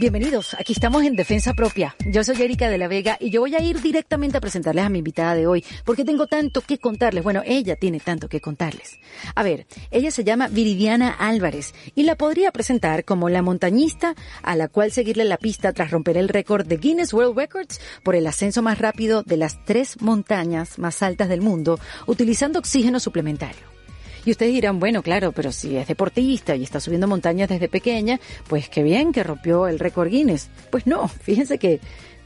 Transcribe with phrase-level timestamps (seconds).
[0.00, 1.94] Bienvenidos, aquí estamos en Defensa Propia.
[2.06, 4.88] Yo soy Erika de la Vega y yo voy a ir directamente a presentarles a
[4.88, 7.22] mi invitada de hoy, porque tengo tanto que contarles.
[7.22, 8.98] Bueno, ella tiene tanto que contarles.
[9.34, 14.56] A ver, ella se llama Viridiana Álvarez y la podría presentar como la montañista a
[14.56, 18.26] la cual seguirle la pista tras romper el récord de Guinness World Records por el
[18.26, 23.79] ascenso más rápido de las tres montañas más altas del mundo utilizando oxígeno suplementario.
[24.24, 28.20] Y ustedes dirán, bueno, claro, pero si es deportista y está subiendo montañas desde pequeña,
[28.48, 30.50] pues qué bien que rompió el récord Guinness.
[30.70, 31.80] Pues no, fíjense que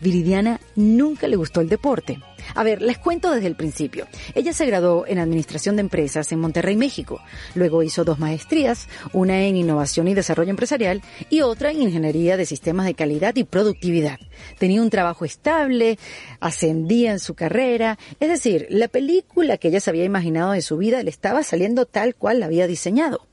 [0.05, 2.21] Viridiana nunca le gustó el deporte.
[2.55, 4.07] A ver, les cuento desde el principio.
[4.35, 7.23] Ella se graduó en Administración de Empresas en Monterrey, México.
[7.55, 12.45] Luego hizo dos maestrías, una en Innovación y Desarrollo Empresarial y otra en Ingeniería de
[12.45, 14.19] Sistemas de Calidad y Productividad.
[14.59, 15.99] Tenía un trabajo estable,
[16.39, 20.77] ascendía en su carrera, es decir, la película que ella se había imaginado de su
[20.77, 23.27] vida le estaba saliendo tal cual la había diseñado.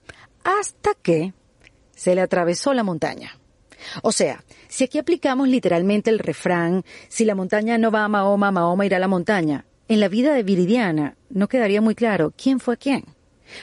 [0.45, 1.33] Hasta que
[1.93, 3.37] se le atravesó la montaña.
[4.03, 8.51] O sea, si aquí aplicamos literalmente el refrán, si la montaña no va a Mahoma,
[8.51, 12.61] Mahoma irá a la montaña, en la vida de Viridiana no quedaría muy claro quién
[12.61, 13.03] fue quién.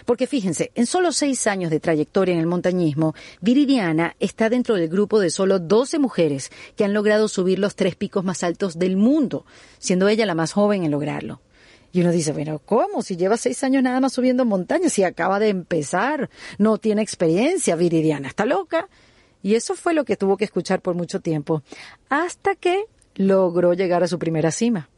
[0.05, 4.91] Porque fíjense, en solo seis años de trayectoria en el montañismo, Viridiana está dentro del
[4.91, 8.99] grupo de solo 12 mujeres que han logrado subir los tres picos más altos del
[8.99, 9.47] mundo,
[9.79, 11.41] siendo ella la más joven en lograrlo.
[11.91, 13.01] Y uno dice, bueno, ¿cómo?
[13.01, 16.29] Si lleva seis años nada más subiendo montañas, si acaba de empezar,
[16.59, 18.91] no tiene experiencia, Viridiana está loca.
[19.43, 21.63] Y eso fue lo que tuvo que escuchar por mucho tiempo,
[22.09, 24.89] hasta que logró llegar a su primera cima.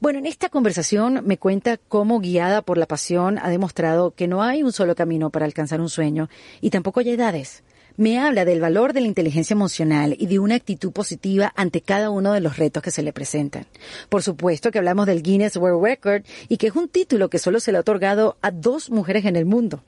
[0.00, 4.42] Bueno, en esta conversación me cuenta cómo, guiada por la pasión, ha demostrado que no
[4.42, 6.28] hay un solo camino para alcanzar un sueño
[6.60, 7.62] y tampoco hay edades.
[7.96, 12.10] Me habla del valor de la inteligencia emocional y de una actitud positiva ante cada
[12.10, 13.66] uno de los retos que se le presentan.
[14.08, 17.60] Por supuesto que hablamos del Guinness World Record y que es un título que solo
[17.60, 19.84] se le ha otorgado a dos mujeres en el mundo.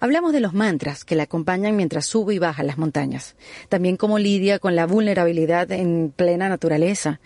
[0.00, 3.36] Hablamos de los mantras que la acompañan mientras sube y baja las montañas.
[3.68, 7.20] También cómo lidia con la vulnerabilidad en plena naturaleza.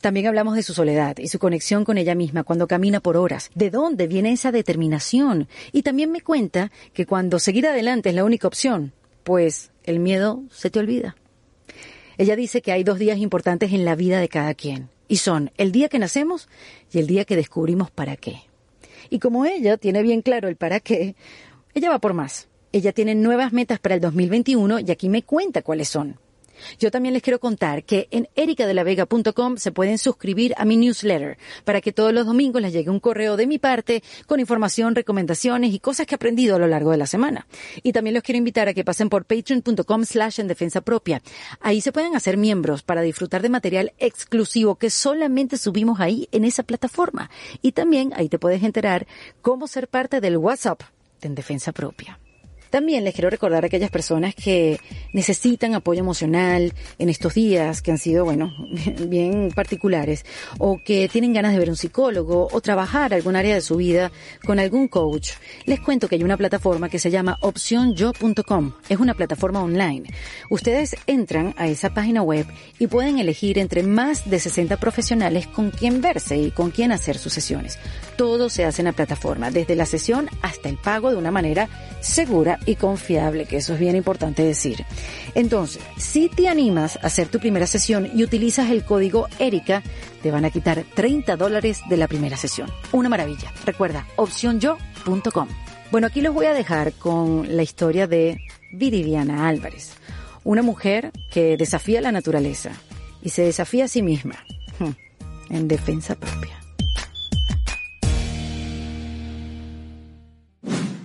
[0.00, 3.50] También hablamos de su soledad y su conexión con ella misma cuando camina por horas.
[3.54, 5.46] ¿De dónde viene esa determinación?
[5.72, 8.92] Y también me cuenta que cuando seguir adelante es la única opción,
[9.24, 11.16] pues el miedo se te olvida.
[12.16, 15.50] Ella dice que hay dos días importantes en la vida de cada quien, y son
[15.56, 16.48] el día que nacemos
[16.92, 18.42] y el día que descubrimos para qué.
[19.10, 21.14] Y como ella tiene bien claro el para qué,
[21.74, 22.48] ella va por más.
[22.72, 26.18] Ella tiene nuevas metas para el 2021 y aquí me cuenta cuáles son.
[26.78, 31.80] Yo también les quiero contar que en ericadelavega.com se pueden suscribir a mi newsletter para
[31.80, 35.78] que todos los domingos les llegue un correo de mi parte con información, recomendaciones y
[35.78, 37.46] cosas que he aprendido a lo largo de la semana.
[37.82, 41.22] Y también los quiero invitar a que pasen por patreon.com slash en defensa propia.
[41.60, 46.44] Ahí se pueden hacer miembros para disfrutar de material exclusivo que solamente subimos ahí en
[46.44, 47.30] esa plataforma.
[47.62, 49.06] Y también ahí te puedes enterar
[49.42, 50.82] cómo ser parte del WhatsApp
[51.28, 52.18] en defensa propia.
[52.70, 54.78] También les quiero recordar a aquellas personas que
[55.12, 58.54] necesitan apoyo emocional en estos días que han sido, bueno,
[59.08, 60.24] bien particulares
[60.58, 64.12] o que tienen ganas de ver un psicólogo o trabajar algún área de su vida
[64.44, 65.30] con algún coach.
[65.66, 68.72] Les cuento que hay una plataforma que se llama opcionyo.com.
[68.88, 70.04] Es una plataforma online.
[70.48, 72.46] Ustedes entran a esa página web
[72.78, 77.18] y pueden elegir entre más de 60 profesionales con quien verse y con quien hacer
[77.18, 77.78] sus sesiones.
[78.16, 81.68] Todo se hace en la plataforma, desde la sesión hasta el pago de una manera
[82.00, 84.84] segura y confiable, que eso es bien importante decir.
[85.34, 89.82] Entonces, si te animas a hacer tu primera sesión y utilizas el código ERICA,
[90.22, 92.70] te van a quitar 30 dólares de la primera sesión.
[92.92, 93.52] Una maravilla.
[93.64, 95.48] Recuerda, opcionyo.com.
[95.90, 98.40] Bueno, aquí los voy a dejar con la historia de
[98.72, 99.94] Viridiana Álvarez,
[100.44, 102.70] una mujer que desafía la naturaleza
[103.22, 104.36] y se desafía a sí misma
[104.78, 106.59] hmm, en defensa propia.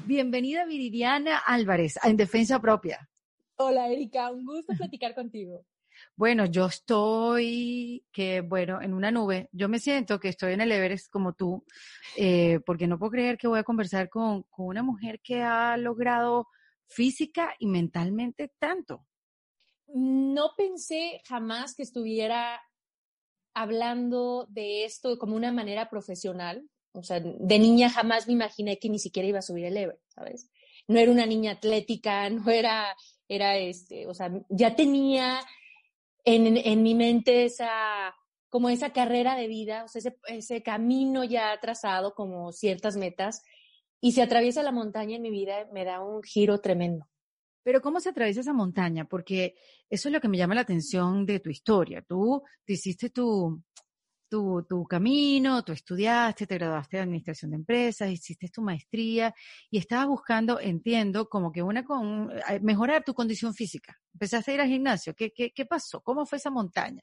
[0.07, 3.09] Bienvenida Viridiana Álvarez a En Defensa Propia.
[3.55, 5.66] Hola Erika, un gusto platicar contigo.
[6.16, 9.49] Bueno, yo estoy, que bueno, en una nube.
[9.51, 11.66] Yo me siento que estoy en el Everest como tú,
[12.17, 15.75] eh, porque no puedo creer que voy a conversar con, con una mujer que ha
[15.75, 16.49] logrado
[16.87, 19.07] física y mentalmente tanto.
[19.87, 22.61] No pensé jamás que estuviera
[23.55, 26.69] hablando de esto como una manera profesional.
[26.96, 30.03] O sea, de niña jamás me imaginé que ni siquiera iba a subir el Everest,
[30.09, 30.50] ¿sabes?
[30.88, 32.96] No era una niña atlética, no era,
[33.28, 35.40] era este, o sea, ya tenía
[36.24, 38.16] en, en mi mente esa,
[38.50, 43.42] como esa carrera de vida, o sea, ese, ese camino ya trazado, como ciertas metas,
[44.00, 47.06] y se atraviesa la montaña en mi vida, me da un giro tremendo.
[47.64, 49.06] Pero ¿cómo se atraviesa esa montaña?
[49.06, 49.56] Porque
[49.90, 52.03] eso es lo que me llama la atención de tu historia.
[52.08, 53.64] Tú te hiciste tu,
[54.35, 59.34] tu, tu camino, tú estudiaste, te graduaste de administración de empresas, hiciste tu maestría
[59.72, 63.97] y estabas buscando, entiendo, como que una con eh, mejorar tu condición física.
[64.14, 65.16] Empezaste a ir al gimnasio.
[65.16, 66.02] ¿Qué, qué, qué pasó?
[66.02, 67.02] ¿Cómo fue esa montaña?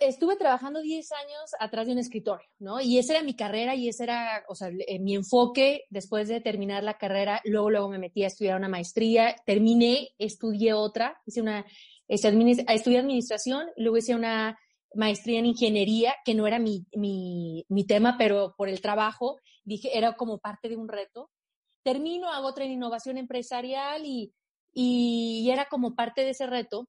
[0.00, 2.80] estuve trabajando 10 años atrás de un escritorio, ¿no?
[2.80, 6.40] Y esa era mi carrera y ese era, o sea, eh, mi enfoque después de
[6.40, 7.42] terminar la carrera.
[7.44, 11.66] Luego, luego me metí a estudiar una maestría, terminé, estudié otra, hice una,
[12.08, 14.58] estudié administración, luego hice una
[14.94, 19.96] maestría en ingeniería, que no era mi, mi, mi tema, pero por el trabajo, dije,
[19.96, 21.30] era como parte de un reto.
[21.82, 24.32] Termino, hago otra en innovación empresarial y,
[24.72, 26.88] y era como parte de ese reto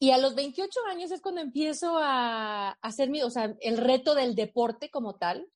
[0.00, 4.14] y a los 28 años es cuando empiezo a, hacer mi, o sea, el reto
[4.14, 5.48] del deporte como tal.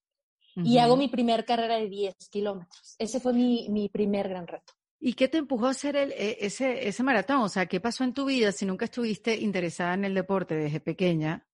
[0.55, 2.95] Y hago mi primer carrera de 10 kilómetros.
[2.99, 4.75] Ese fue mi, mi, primer gran reto.
[5.05, 7.39] ¿Y qué te empujó a hacer el, e, ese, ese maratón?
[7.39, 10.79] O sea, ¿qué pasó en tu vida si nunca estuviste interesada en el deporte desde
[10.79, 11.45] pequeña?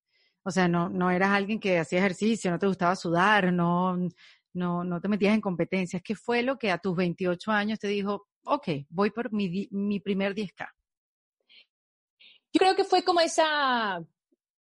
[0.43, 3.97] O sea, no, no eras alguien que hacía ejercicio, no te gustaba sudar, no,
[4.53, 6.03] no, no te metías en competencias.
[6.03, 9.99] ¿Qué fue lo que a tus 28 años te dijo, ok, voy por mi, mi
[9.99, 10.69] primer 10K?
[12.53, 14.05] Yo creo que fue como esa,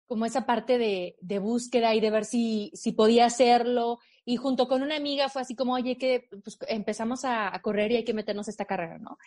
[0.06, 4.00] como esa parte de, de búsqueda y de ver si, si podía hacerlo.
[4.30, 7.96] Y junto con una amiga fue así como, oye, que pues, empezamos a, correr y
[7.96, 9.18] hay que meternos esta carrera, ¿no?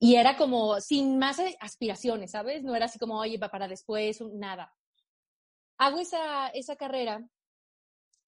[0.00, 2.64] Y era como sin más aspiraciones, ¿sabes?
[2.64, 4.74] No era así como, oye, para después, nada.
[5.78, 7.24] Hago esa, esa carrera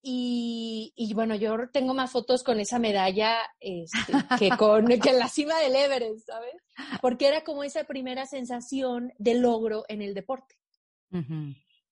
[0.01, 5.27] y, y, bueno, yo tengo más fotos con esa medalla este, que con que la
[5.27, 6.55] cima del Everest, ¿sabes?
[7.01, 10.55] Porque era como esa primera sensación de logro en el deporte.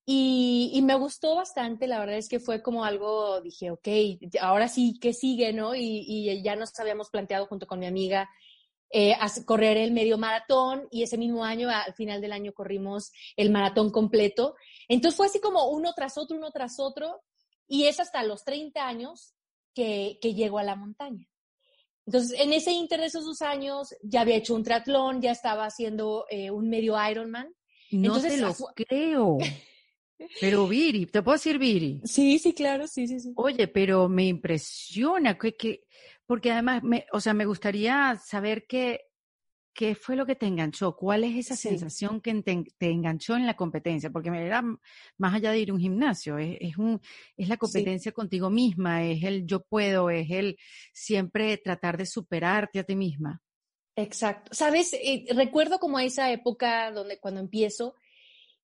[0.04, 3.88] Y, y, me gustó bastante, la verdad es que fue como algo, dije, ok,
[4.40, 5.74] ahora sí, ¿qué sigue, no?
[5.74, 8.28] Y, y ya nos habíamos planteado junto con mi amiga
[8.94, 9.16] eh,
[9.46, 13.90] correr el medio maratón y ese mismo año, al final del año, corrimos el maratón
[13.90, 14.54] completo.
[14.86, 17.22] Entonces fue así como uno tras otro, uno tras otro
[17.66, 19.34] y es hasta los 30 años
[19.74, 21.26] que, que llego a la montaña.
[22.04, 25.64] Entonces, en ese inter de esos dos años, ya había hecho un triatlón, ya estaba
[25.64, 27.54] haciendo eh, un medio Ironman.
[27.92, 29.38] No Entonces, te lo creo.
[30.40, 32.00] Pero Viri, ¿te puedo decir Viri?
[32.04, 33.32] Sí, sí, claro, sí, sí, sí.
[33.36, 35.84] Oye, pero me impresiona que, que
[36.26, 39.12] porque además, me, o sea, me gustaría saber que
[39.74, 40.96] ¿qué fue lo que te enganchó?
[40.96, 44.10] ¿Cuál es esa sensación que te, enganchó en la competencia?
[44.10, 44.62] Porque me era
[45.16, 47.00] más allá de ir a un gimnasio, es, un,
[47.36, 50.58] es la competencia contigo misma, es el yo puedo, es el
[50.92, 53.42] siempre tratar de superarte a ti misma.
[53.96, 54.54] Exacto.
[54.54, 57.94] Sabes, eh, recuerdo como esa época donde cuando empiezo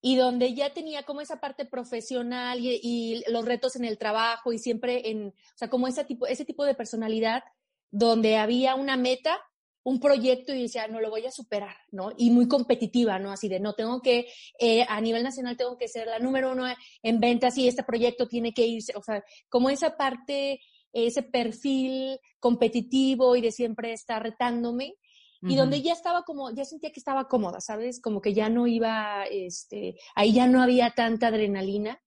[0.01, 4.59] y donde ya tenía como esa parte profesional y, los retos en el trabajo y
[4.59, 7.43] siempre en, o sea, como ese tipo, ese tipo de personalidad
[7.91, 9.39] donde había una meta
[9.83, 12.11] un proyecto y decía, no lo voy a superar, ¿no?
[12.17, 13.31] Y muy competitiva, ¿no?
[13.31, 14.27] Así de, no, tengo que,
[14.59, 16.65] eh, a nivel nacional tengo que ser la número uno
[17.01, 20.59] en ventas y este proyecto tiene que irse, o sea, como esa parte,
[20.91, 24.95] ese perfil competitivo y de siempre estar retándome.
[25.41, 28.01] Y donde ya estaba como, ya sentía que estaba cómoda, ¿sabes?
[28.01, 32.01] Como que ya no iba, este, ahí ya no había tanta adrenalina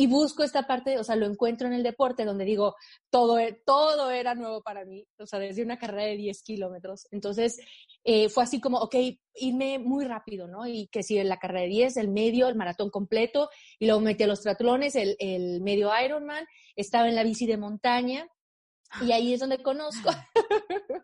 [0.00, 2.76] y busco esta parte, o sea, lo encuentro en el deporte donde digo,
[3.10, 7.08] todo, e, todo era nuevo para mí, o sea, desde una carrera de 10 kilómetros.
[7.10, 7.58] Entonces,
[8.04, 8.94] eh, fue así como, ok,
[9.34, 10.68] irme muy rápido, ¿no?
[10.68, 14.00] Y que si en la carrera de 10, el medio, el maratón completo, y luego
[14.00, 16.46] metí a los triatlones, el, el medio Ironman,
[16.76, 18.28] estaba en la bici de montaña,
[19.02, 20.10] y ahí es donde conozco.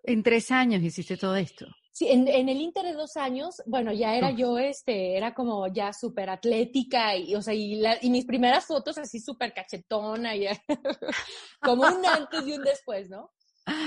[0.04, 1.66] en tres años hiciste todo esto.
[1.92, 5.68] Sí, en, en, el Inter de dos años, bueno, ya era yo, este, era como
[5.68, 10.48] ya súper atlética y, o sea, y, y, mis primeras fotos así súper cachetona, y,
[11.62, 13.30] como un antes y un después, ¿no?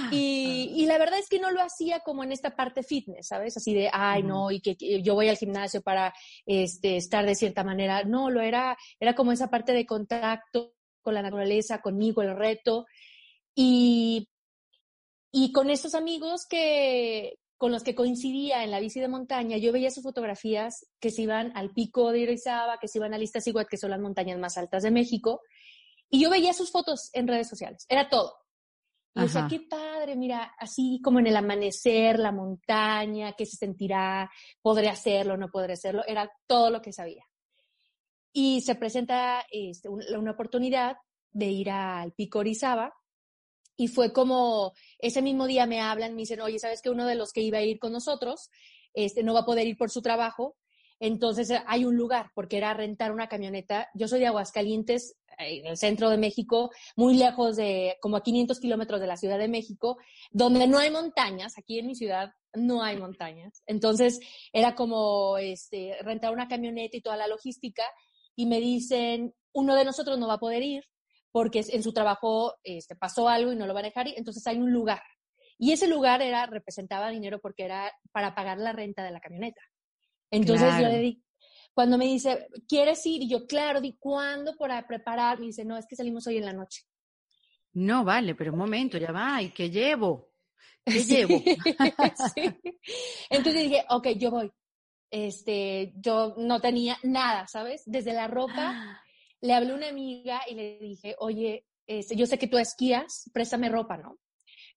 [0.10, 3.58] Y, y, la verdad es que no lo hacía como en esta parte fitness, ¿sabes?
[3.58, 6.14] Así de, ay, no, y que, que, yo voy al gimnasio para
[6.46, 8.04] este, estar de cierta manera.
[8.04, 12.86] No, lo era, era como esa parte de contacto con la naturaleza, conmigo, el reto.
[13.60, 14.30] Y,
[15.32, 19.72] y con estos amigos que, con los que coincidía en la bici de montaña, yo
[19.72, 23.68] veía sus fotografías que se iban al pico de Irizaba, que se iban a Iztaccíhuatl,
[23.68, 25.42] que son las montañas más altas de México,
[26.08, 28.36] y yo veía sus fotos en redes sociales, era todo.
[29.16, 34.30] Y decía, qué padre, mira, así como en el amanecer, la montaña, qué se sentirá,
[34.62, 37.26] podré hacerlo, no podré hacerlo, era todo lo que sabía.
[38.32, 40.98] Y se presenta este, una oportunidad
[41.32, 42.94] de ir al pico Orizaba,
[43.78, 47.16] y fue como, ese mismo día me hablan, me dicen, oye, ¿sabes que uno de
[47.16, 48.50] los que iba a ir con nosotros
[48.94, 50.58] este, no va a poder ir por su trabajo?
[51.00, 53.88] Entonces hay un lugar, porque era rentar una camioneta.
[53.94, 58.60] Yo soy de Aguascalientes, en el centro de México, muy lejos de, como a 500
[58.60, 60.00] kilómetros de la Ciudad de México,
[60.32, 61.60] donde no hay montañas.
[61.60, 63.62] Aquí en mi ciudad no hay montañas.
[63.68, 64.20] Entonces
[64.52, 67.84] era como este, rentar una camioneta y toda la logística.
[68.36, 70.84] y me dicen, uno de nosotros no va a poder ir
[71.38, 74.58] porque en su trabajo este, pasó algo y no lo va a dejar, entonces hay
[74.58, 75.04] un lugar.
[75.60, 79.62] Y ese lugar era, representaba dinero porque era para pagar la renta de la camioneta.
[80.32, 81.24] Entonces yo le di,
[81.76, 83.22] cuando me dice, ¿quieres ir?
[83.22, 85.40] Y yo, claro, di, ¿cuándo para preparar?
[85.40, 86.82] Me dice, no, es que salimos hoy en la noche.
[87.74, 90.32] No, vale, pero un momento, ya va, ¿y qué llevo?
[90.86, 91.40] ¿Qué llevo?
[93.30, 94.52] Entonces dije, ok, yo voy.
[95.12, 97.84] Este, yo no tenía nada, ¿sabes?
[97.86, 99.04] Desde la ropa,
[99.42, 103.30] le hablé a una amiga y le dije, oye, este, yo sé que tú esquías,
[103.34, 104.20] préstame ropa, ¿no?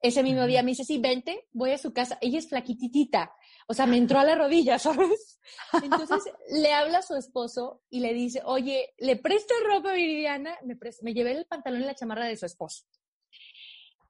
[0.02, 2.16] Ese mismo día me dice, sí, vente, voy a su casa.
[2.22, 3.34] Ella es flaquititita,
[3.66, 5.38] o sea, me entró a la rodilla, ¿sabes?
[5.82, 10.56] Entonces le habla a su esposo y le dice, oye, ¿le presto ropa a Viridiana?
[10.64, 12.84] Me, me llevé el pantalón y la chamarra de su esposo.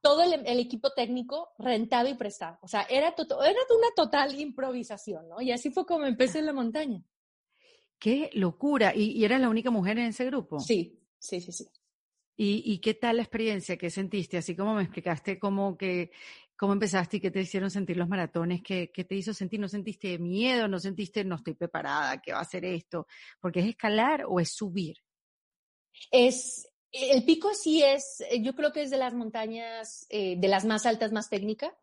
[0.01, 2.59] Todo el, equipo técnico rentado y prestado.
[2.63, 5.43] O sea, era, era una total improvisación, ¿no?
[5.43, 7.03] Y así fue como empecé en la montaña.
[8.01, 8.93] ¡Qué locura!
[8.97, 10.59] ¿Y, y eras la única mujer en ese grupo?
[10.59, 11.69] Sí, sí, sí, sí.
[12.43, 13.77] ¿Y, qué tal la experiencia?
[13.77, 14.39] ¿Qué sentiste?
[14.39, 16.11] Así como me explicaste cómo, que,
[16.57, 19.61] cómo empezaste y qué te hicieron sentir los maratones, ¿qué, ¿qué, te hizo sentir?
[19.61, 20.67] ¿No sentiste miedo?
[20.67, 22.23] ¿No sentiste no estoy preparada?
[22.23, 23.07] ¿Qué va a ser esto?
[23.41, 24.97] ¿Porque es escalar o es subir?
[26.11, 30.65] Es, el pico sí es, yo creo que es de las montañas, eh, de las
[30.65, 31.77] más altas, más técnica.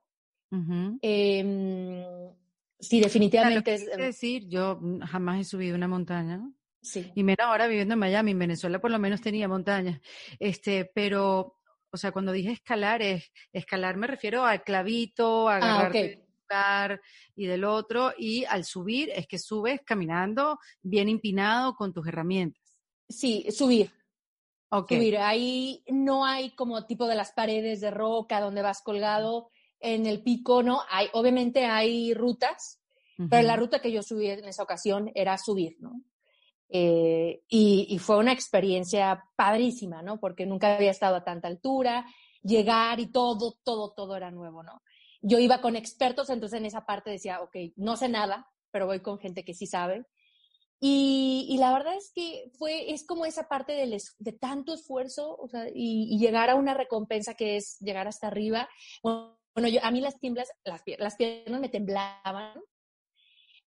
[0.49, 2.03] Em,
[2.79, 3.73] sí, definitivamente.
[3.73, 6.41] es, decir, yo jamás he subido una montaña.
[7.15, 9.99] Y menos ahora viviendo en Miami, en Venezuela por lo menos tenía montañas.
[10.39, 11.57] Este, pero,
[11.91, 17.01] o sea, cuando dije escalar, es escalar me refiero al clavito, a ah, un lugar
[17.35, 22.63] y del otro, y al subir es que subes caminando bien empinado con tus herramientas.
[23.09, 23.91] Sí, subir.
[24.69, 24.97] Okay.
[24.97, 25.17] Subir.
[25.17, 30.23] Ahí no hay como tipo de las paredes de roca donde vas colgado en el
[30.23, 30.81] pico, ¿no?
[30.89, 32.81] Hay, obviamente hay rutas,
[33.29, 36.03] pero la ruta que yo subí en esa ocasión era subir, ¿no?
[36.69, 40.19] Eh, y, fue una experiencia padrísima, ¿no?
[40.19, 42.05] Porque nunca había estado a tanta altura,
[42.43, 44.83] llegar y todo, todo, todo era nuevo, ¿no?
[45.21, 48.99] Yo iba con expertos, entonces en esa parte decía, ok, no sé nada, pero voy
[48.99, 50.05] con gente que sí sabe.
[50.79, 55.35] Y, y la verdad es que fue, es como esa parte de, de tanto esfuerzo,
[55.35, 58.69] o sea, y, llegar a una recompensa que es llegar hasta arriba.
[59.01, 59.36] Bueno,
[59.67, 62.53] yo, a mí las tiemblas, las, las piernas me temblaban,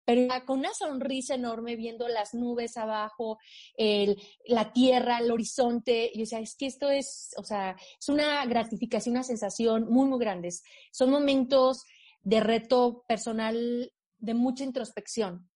[0.07, 3.39] pero con una sonrisa enorme viendo las nubes abajo,
[3.75, 8.07] el, la tierra, el horizonte, y o sea, es que esto es, o sea, es
[8.07, 10.49] una gratificación, una sensación muy, muy grande.
[10.91, 11.83] Son momentos
[12.21, 15.49] de reto personal, de mucha introspección.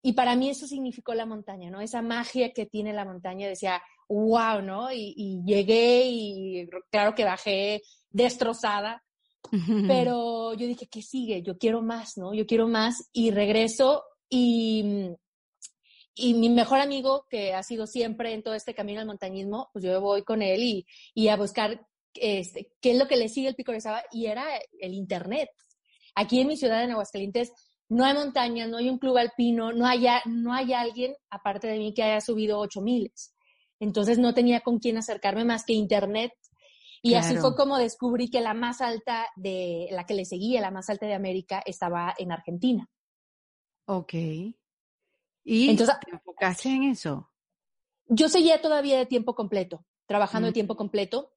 [0.00, 1.82] Y para mí eso significó la montaña, ¿no?
[1.82, 4.90] Esa magia que tiene la montaña, decía, wow, ¿no?
[4.92, 9.03] Y, y llegué y claro que bajé destrozada,
[9.86, 11.42] pero yo dije, ¿qué sigue?
[11.42, 12.34] Yo quiero más, ¿no?
[12.34, 15.10] Yo quiero más y regreso y,
[16.14, 19.84] y mi mejor amigo, que ha sido siempre en todo este camino al montañismo, pues
[19.84, 23.48] yo voy con él y, y a buscar este, qué es lo que le sigue
[23.48, 24.44] el Pico de Saba y era
[24.80, 25.50] el Internet.
[26.14, 27.52] Aquí en mi ciudad, en Aguascalientes,
[27.88, 31.78] no hay montaña, no hay un club alpino, no hay, no hay alguien, aparte de
[31.78, 33.34] mí, que haya subido ocho miles.
[33.80, 36.32] Entonces no tenía con quién acercarme más que Internet
[37.04, 40.70] y así fue como descubrí que la más alta de la que le seguía, la
[40.70, 42.88] más alta de América, estaba en Argentina.
[43.84, 44.14] Ok.
[44.14, 47.30] ¿Y Entonces, te enfocaste en eso?
[48.06, 51.34] Yo seguía todavía de tiempo completo, trabajando de tiempo completo.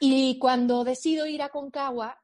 [0.00, 2.20] Y cuando decido ir a Concagua,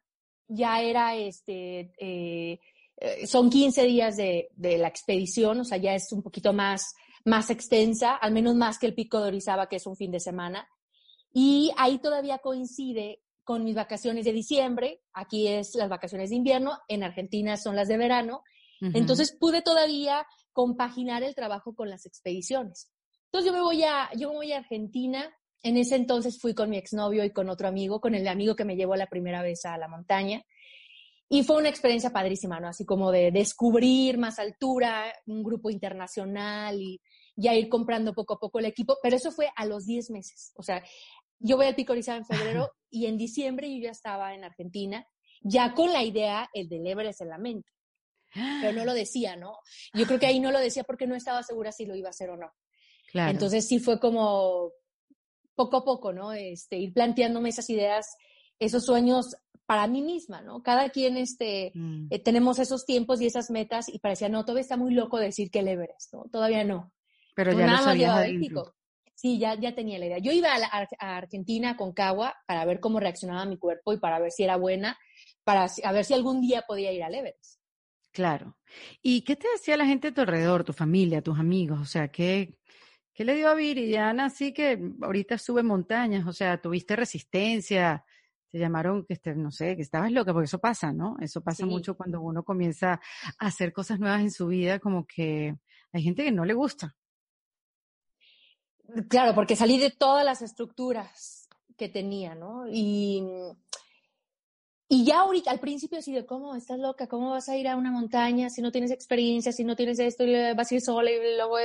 [0.49, 2.59] ya era este, eh,
[2.97, 6.95] eh, son 15 días de, de, la expedición, o sea, ya es un poquito más,
[7.25, 10.19] más extensa, al menos más que el Pico de Orizaba, que es un fin de
[10.19, 10.69] semana.
[11.35, 16.79] Y ahí todavía coincide con mis vacaciones de diciembre, aquí es las vacaciones de invierno,
[16.89, 18.43] en Argentina son las de verano,
[18.81, 22.91] entonces pude todavía compaginar el trabajo con las expediciones.
[23.27, 26.71] Entonces yo me voy a, yo me voy a Argentina, en ese entonces fui con
[26.71, 29.65] mi exnovio y con otro amigo, con el amigo que me llevó la primera vez
[29.65, 30.45] a la montaña,
[31.29, 32.69] y fue una experiencia padrísima, ¿no?
[32.69, 37.01] Así como de descubrir más altura, un grupo internacional y
[37.35, 40.53] ya ir comprando poco a poco el equipo, pero eso fue a los 10 meses.
[40.57, 40.85] O sea,
[41.45, 45.07] yo voy al Pico Orizaba en febrero y en diciembre yo ya estaba en Argentina,
[45.43, 47.71] ya con la idea el del Everest en la mente.
[48.33, 49.59] Pero no lo decía, ¿no?
[49.93, 52.11] Yo creo que ahí no lo decía porque no estaba segura si lo iba a
[52.11, 52.51] hacer o no.
[53.13, 53.31] Claro.
[53.31, 54.73] Entonces sí fue como
[55.55, 56.33] poco a poco, ¿no?
[56.33, 58.17] Este, ir planteándome esas ideas,
[58.59, 59.37] esos sueños
[59.67, 60.63] para mí misma, ¿no?
[60.63, 62.07] Cada quien este, mm.
[62.11, 65.51] eh, tenemos esos tiempos y esas metas y parecía, no, todavía está muy loco decir
[65.51, 66.25] que el Everest, ¿no?
[66.33, 66.91] Todavía no.
[67.37, 68.27] Pero ya lo sabías
[69.25, 70.19] Sí, ya, ya tenía la idea.
[70.19, 74.31] Yo iba a, Argentina con Cagua para ver cómo reaccionaba mi cuerpo y para ver
[74.31, 74.99] si era buena,
[75.45, 77.59] para a ver si algún día podía ir al Everest.
[78.13, 78.59] Claro.
[79.01, 81.81] ¿Y qué te decía la gente a tu alrededor, tu familia, tus amigos?
[81.81, 82.59] O sea, ¿qué,
[83.15, 86.27] ¿Qué le dio a Viridiana así que ahorita sube montañas?
[86.27, 88.05] O sea, tuviste resistencia,
[88.51, 91.17] te llamaron que este, no sé, que estabas loca, porque eso pasa, ¿no?
[91.19, 93.01] Eso pasa mucho cuando uno comienza
[93.39, 95.57] a hacer cosas nuevas en su vida, como que
[95.93, 96.95] hay gente que no le gusta.
[99.09, 102.69] Claro, porque salí de todas las estructuras que tenía, ¿no?
[102.69, 103.23] Y,
[104.89, 106.55] y ya ahorita, al principio, así de, ¿cómo?
[106.55, 107.09] ¿Estás loca?
[107.09, 110.25] ¿Cómo vas a ir a una montaña si no tienes experiencia, si no tienes esto,
[110.25, 111.59] y vas a ir sola y luego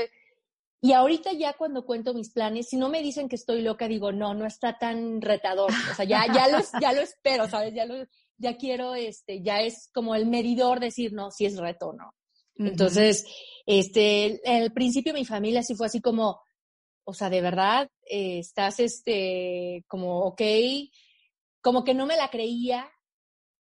[0.82, 4.12] y ahorita ya cuando cuento mis planes, si no me dicen que estoy loca, digo,
[4.14, 5.72] no, no está tan retador.
[5.92, 7.74] O sea, ya, ya, lo, ya lo espero, ¿sabes?
[7.74, 7.96] Ya, lo,
[8.38, 12.14] ya quiero, este, ya es como el medidor decir, no, si es reto, ¿no?
[12.56, 13.26] Entonces,
[13.66, 16.40] este, al principio mi familia sí fue así como,
[17.10, 20.42] o sea, de verdad, eh, estás, este, como, ok,
[21.62, 22.90] como que no me la creía.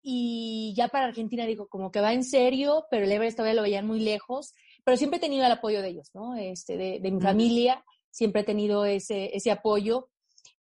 [0.01, 3.63] Y ya para Argentina digo, como que va en serio, pero el Everest todavía lo
[3.63, 4.53] veían muy lejos
[4.89, 6.36] pero siempre he tenido el apoyo de ellos, ¿no?
[6.36, 10.10] Este, de, de mi familia, siempre he tenido ese, ese apoyo.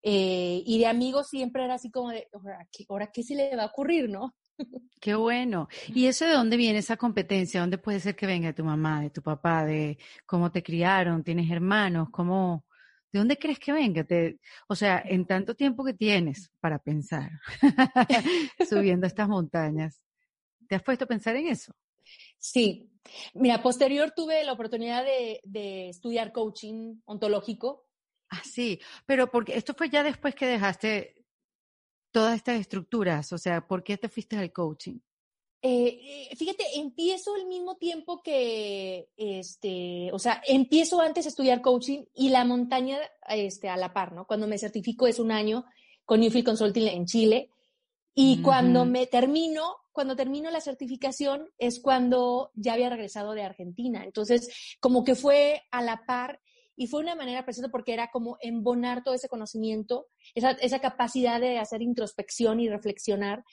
[0.02, 3.56] Eh, y de amigos siempre era así como de, ¿ahora qué, ¿ahora qué se le
[3.56, 4.34] va a ocurrir, no?
[5.00, 5.68] Qué bueno.
[5.94, 7.60] ¿Y eso de dónde viene esa competencia?
[7.60, 11.24] ¿Dónde puede ser que venga de tu mamá, de tu papá, de cómo te criaron?
[11.24, 12.08] ¿Tienes hermanos?
[12.10, 12.66] ¿Cómo,
[13.12, 14.04] ¿De dónde crees que venga?
[14.04, 14.38] Te,
[14.68, 17.30] o sea, en tanto tiempo que tienes para pensar,
[18.68, 20.02] subiendo estas montañas,
[20.68, 21.72] ¿te has puesto a pensar en eso?
[22.38, 22.90] Sí,
[23.34, 27.86] mira, posterior tuve la oportunidad de, estudiar coaching ontológico.
[28.30, 31.24] Ah, sí, pero porque esto fue ya después que dejaste
[32.10, 34.98] todas estas estructuras, o sea, ¿por qué te fuiste al coaching?
[35.60, 41.60] Eh, eh, fíjate, empiezo al mismo tiempo que, este, o sea, empiezo antes a estudiar
[41.60, 42.98] coaching y la montaña,
[43.28, 44.26] este, a la par, ¿no?
[44.26, 45.64] Cuando me certifico es un año
[46.04, 47.50] con Newfield Consulting en Chile
[48.14, 54.04] y cuando me termino, cuando termino la certificación es cuando ya había regresado de Argentina.
[54.04, 56.40] Entonces, como que fue a la par
[56.74, 61.40] y fue una manera preciosa porque era como embonar todo ese conocimiento, esa, esa capacidad
[61.40, 63.44] de hacer introspección y reflexionar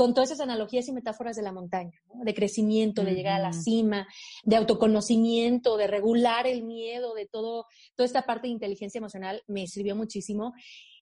[0.00, 3.52] con todas esas analogías y metáforas de la montaña, de crecimiento, de llegar a la
[3.52, 4.08] cima,
[4.44, 9.66] de autoconocimiento, de regular el miedo, de todo, toda esta parte de inteligencia emocional me
[9.66, 10.54] sirvió muchísimo.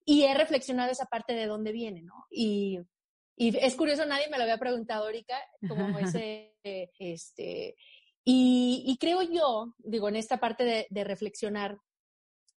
[0.04, 2.26] Y he reflexionado esa parte de dónde viene, ¿no?
[2.28, 2.80] Y
[3.36, 7.76] y es curioso, nadie me lo había preguntado ahorita, como ese, este,
[8.24, 11.78] y, creo yo, digo, en esta parte de, reflexionar,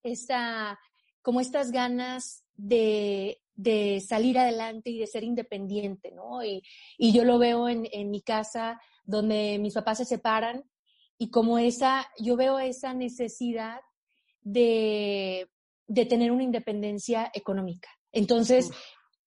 [0.04, 0.80] esta,
[1.22, 6.44] como estas ganas de, de, salir adelante y de ser independiente, ¿no?
[6.44, 6.64] Y,
[6.98, 10.64] y yo lo veo en, en, mi casa, donde mis papás se separan,
[11.18, 13.82] y como esa, yo veo esa necesidad
[14.42, 15.50] de,
[15.88, 17.90] de tener una independencia económica.
[18.12, 18.72] Entonces,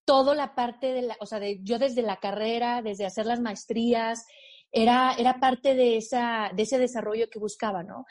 [0.05, 3.39] toda la parte de la, o sea, de, yo desde la carrera, desde hacer las
[3.39, 4.25] maestrías,
[4.71, 8.05] era, era parte de, esa, de ese desarrollo que buscaba, ¿no?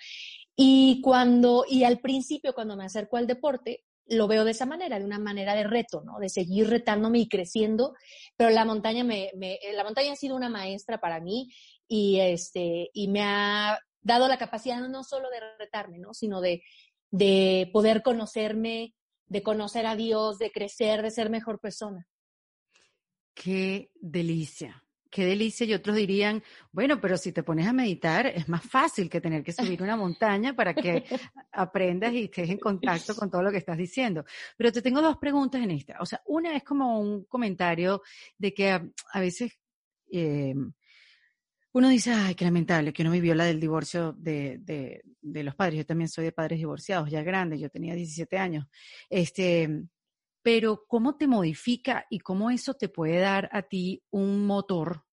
[0.54, 4.98] Y cuando, y al principio cuando me acerco al deporte, lo veo de esa manera,
[4.98, 6.18] de una manera de reto, ¿no?
[6.18, 7.94] De seguir retándome y creciendo,
[8.36, 11.50] pero la montaña me, me la montaña ha sido una maestra para mí
[11.88, 16.14] y este, y me ha dado la capacidad no solo de retarme, ¿no?
[16.14, 16.62] Sino de,
[17.10, 18.94] de poder conocerme,
[19.26, 22.06] de conocer a Dios, de crecer, de ser mejor persona.
[23.34, 24.81] Qué delicia,
[25.12, 25.64] qué delicia.
[25.66, 29.44] Y otros dirían, bueno, pero si te pones a meditar, es más fácil que tener
[29.44, 31.04] que subir una montaña para que
[31.52, 34.24] aprendas y estés en contacto con todo lo que estás diciendo.
[34.56, 35.98] Pero te tengo dos preguntas en esta.
[36.00, 38.02] O sea, una es como un comentario
[38.38, 39.52] de que a, veces
[40.10, 40.54] eh,
[41.72, 45.54] uno dice, ay, qué lamentable, que uno vivió la del divorcio de, de, de, los
[45.54, 45.78] padres.
[45.78, 48.66] Yo también soy de padres divorciados, ya grandes, yo tenía 17 años.
[49.10, 49.84] Este,
[50.42, 55.04] pero ¿cómo te modifica y cómo eso te puede dar a ti un motor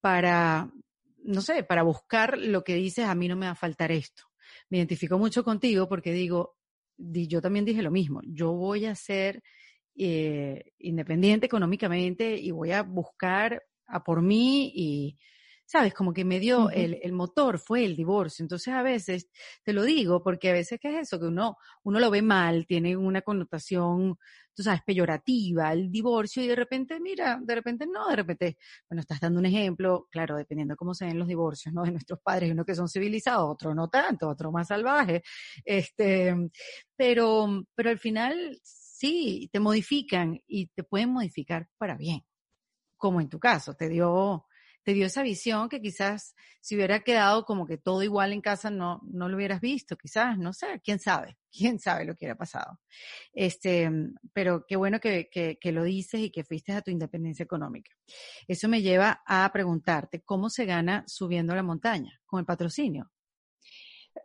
[0.00, 0.70] para,
[1.22, 4.24] no sé, para buscar lo que dices, a mí no me va a faltar esto?
[4.70, 6.56] Me identifico mucho contigo porque digo,
[6.96, 9.42] yo también dije lo mismo, yo voy a ser
[9.94, 15.18] eh, independiente económicamente y voy a buscar a por mí y
[15.66, 15.92] ¿sabes?
[15.94, 18.42] Como que me dio el, el, motor, fue el divorcio.
[18.44, 19.28] Entonces a veces,
[19.64, 22.66] te lo digo, porque a veces que es eso, que uno, uno lo ve mal,
[22.66, 24.16] tiene una connotación,
[24.54, 28.56] tú sabes, peyorativa, el divorcio, y de repente, mira, de repente no, de repente,
[28.88, 31.82] bueno, estás dando un ejemplo, claro, dependiendo de cómo se ven los divorcios, ¿no?
[31.82, 35.22] De nuestros padres, uno que son civilizados, otro no tanto, otro más salvaje,
[35.64, 36.34] este,
[36.96, 42.22] pero, pero al final, sí, te modifican y te pueden modificar para bien
[42.96, 44.46] como en tu caso, te dio
[44.86, 48.70] te dio esa visión que quizás si hubiera quedado como que todo igual en casa
[48.70, 52.38] no, no lo hubieras visto, quizás, no sé, quién sabe, quién sabe lo que hubiera
[52.38, 52.78] pasado.
[53.32, 53.90] Este,
[54.32, 57.90] pero qué bueno que, que, que lo dices y que fuiste a tu independencia económica.
[58.46, 62.20] Eso me lleva a preguntarte, ¿cómo se gana subiendo la montaña?
[62.24, 63.10] ¿Con el patrocinio?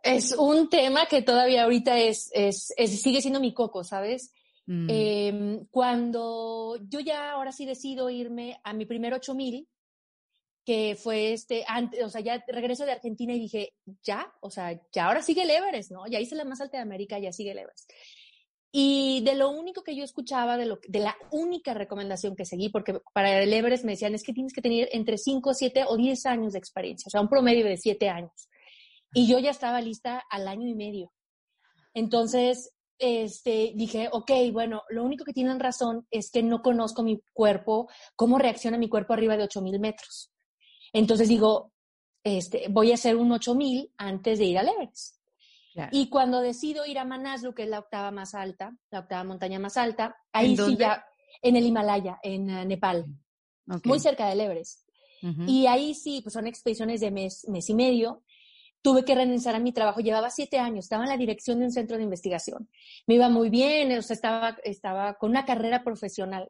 [0.04, 4.32] Es un tema que todavía ahorita es, es, sigue siendo mi coco, ¿sabes?
[4.66, 4.86] Mm.
[4.88, 9.68] Em, cuando yo ya ahora sí decido irme a mi primer 8000,
[10.64, 14.80] que fue este, antes, o sea, ya regreso de Argentina y dije, ya, o sea,
[14.92, 16.06] ya ahora sigue el Everest, ¿no?
[16.06, 17.90] Ya hice la más alta de América, ya sigue el Everest.
[18.74, 22.70] Y de lo único que yo escuchaba, de, lo, de la única recomendación que seguí,
[22.70, 25.96] porque para el Everest me decían, es que tienes que tener entre 5, 7 o
[25.96, 28.48] 10 años de experiencia, o sea, un promedio de 7 años.
[29.12, 31.12] Y yo ya estaba lista al año y medio.
[31.92, 37.20] Entonces, este, dije, ok, bueno, lo único que tienen razón es que no conozco mi
[37.34, 40.32] cuerpo, cómo reacciona mi cuerpo arriba de 8000 metros.
[40.92, 41.72] Entonces digo,
[42.24, 45.16] este, voy a hacer un 8000 antes de ir al Everest.
[45.90, 49.58] Y cuando decido ir a Manaslu, que es la octava más alta, la octava montaña
[49.58, 51.04] más alta, ahí sí ya,
[51.40, 53.06] en el Himalaya, en uh, Nepal,
[53.84, 54.88] muy cerca del Everest.
[55.46, 58.24] Y ahí sí, pues son expediciones de mes, mes y medio.
[58.82, 61.70] Tuve que renunciar a mi trabajo, llevaba siete años, estaba en la dirección de un
[61.70, 62.68] centro de investigación.
[63.06, 66.48] Me iba muy bien, o sea, estaba, estaba con una carrera profesional.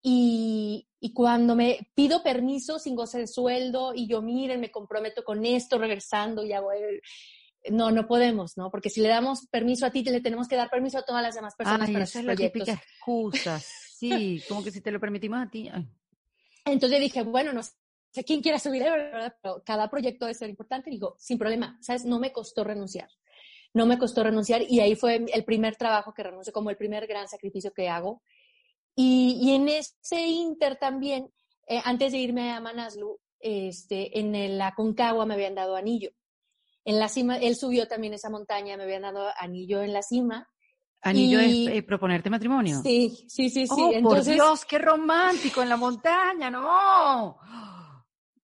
[0.00, 5.24] Y, y, cuando me pido permiso sin goce de sueldo y yo, miren, me comprometo
[5.24, 7.00] con esto, regresando y hago el,
[7.70, 8.70] no, no podemos, ¿no?
[8.70, 11.34] Porque si le damos permiso a ti, le tenemos que dar permiso a todas las
[11.34, 12.68] demás personas para sus proyectos.
[12.68, 13.60] excusa.
[13.60, 15.70] Sí, como que si te lo permitimos a ti.
[16.64, 19.34] Entonces dije, bueno, no sé quién quiera subir, ¿verdad?
[19.42, 20.90] Pero cada proyecto debe ser importante.
[20.90, 22.04] Digo, sin problema, ¿sabes?
[22.04, 23.08] No me costó renunciar.
[23.72, 27.06] No me costó renunciar y ahí fue el primer trabajo que renuncio, como el primer
[27.06, 28.22] gran sacrificio que hago.
[28.96, 31.30] Y, y en ese inter también,
[31.68, 36.10] eh, antes de irme a Manaslu, este, en la Concagua me habían dado anillo
[36.86, 40.48] en la cima, él subió también esa montaña, me habían dado anillo en la cima.
[41.02, 42.80] ¿Anillo es eh, proponerte matrimonio?
[42.80, 43.74] Sí, sí, sí, sí.
[43.76, 47.38] Oh, por Dios, qué romántico en la montaña, no.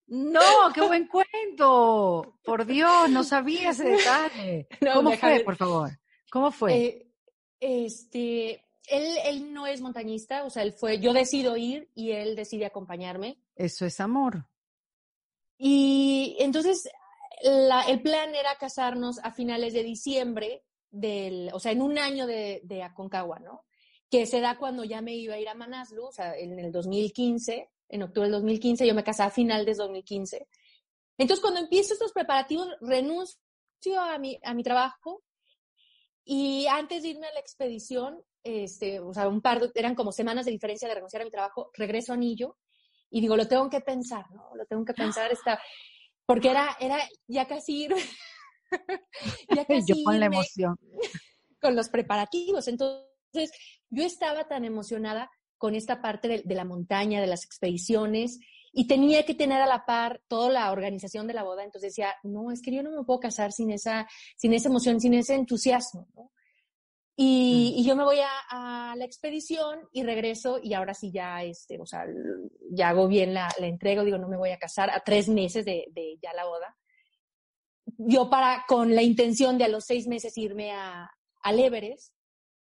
[0.08, 0.40] No,
[0.74, 2.40] qué buen cuento.
[2.44, 4.66] Por Dios, no sabía ese detalle.
[4.92, 5.90] ¿Cómo fue, por favor?
[6.28, 6.74] ¿Cómo fue?
[6.74, 7.12] Eh,
[7.60, 12.37] este, él, él no es montañista, o sea, él fue, yo decido ir y él
[12.37, 13.38] decide acompañarme.
[13.57, 14.47] Eso es amor.
[15.57, 16.88] Y entonces
[17.42, 22.61] el plan era casarnos a finales de diciembre, del, o sea, en un año de,
[22.64, 23.64] de Aconcagua, ¿no?
[24.11, 26.71] Que se da cuando ya me iba a ir a Manaslu, o sea, en el
[26.71, 30.47] 2015, en octubre del 2015, yo me casé a final de 2015.
[31.18, 35.23] Entonces, cuando empiezo estos preparativos, renuncio a mi, a mi trabajo
[36.25, 40.12] y antes de irme a la expedición, este, o sea, un par de, eran como
[40.12, 42.57] semanas de diferencia de renunciar a mi trabajo, regreso a Anillo
[43.11, 44.57] y digo, lo tengo que pensar, ¿no?
[44.57, 45.31] Lo tengo que pensar.
[45.33, 45.61] Esta,
[46.26, 47.94] porque era, era ya casi ir,
[49.55, 50.76] ya casi yo con la emoción.
[51.61, 52.66] Con los preparativos.
[52.66, 53.52] Entonces,
[53.88, 58.40] yo estaba tan emocionada con esta parte de, la montaña, de las expediciones,
[58.72, 61.62] y tenía que tener a la par toda la organización de la boda.
[61.62, 65.00] Entonces decía, no, es que yo no me puedo casar sin esa, sin esa emoción,
[65.00, 66.33] sin ese entusiasmo, ¿no?
[67.16, 67.81] Y, mm.
[67.81, 71.87] y, yo me voy a, la expedición y regreso y ahora sí ya, este, o
[71.87, 72.07] sea,
[72.70, 75.64] ya hago bien la, la entrega, digo, no me voy a casar a tres meses
[75.64, 76.77] de, de, ya la boda.
[77.98, 81.11] Yo para, con la intención de a los seis meses irme a,
[81.42, 82.14] al Everest.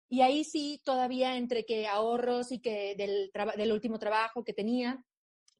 [0.08, 5.02] Y ahí sí, todavía entre que ahorros y que del, del último trabajo que tenía,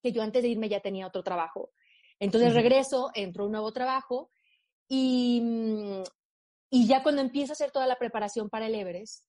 [0.03, 1.73] que yo antes de irme ya tenía otro trabajo.
[2.19, 4.31] Entonces regreso, entro un nuevo trabajo
[4.89, 6.03] y, mm,
[6.71, 9.25] y ya cuando empiezo a hacer toda la preparación para el Everest,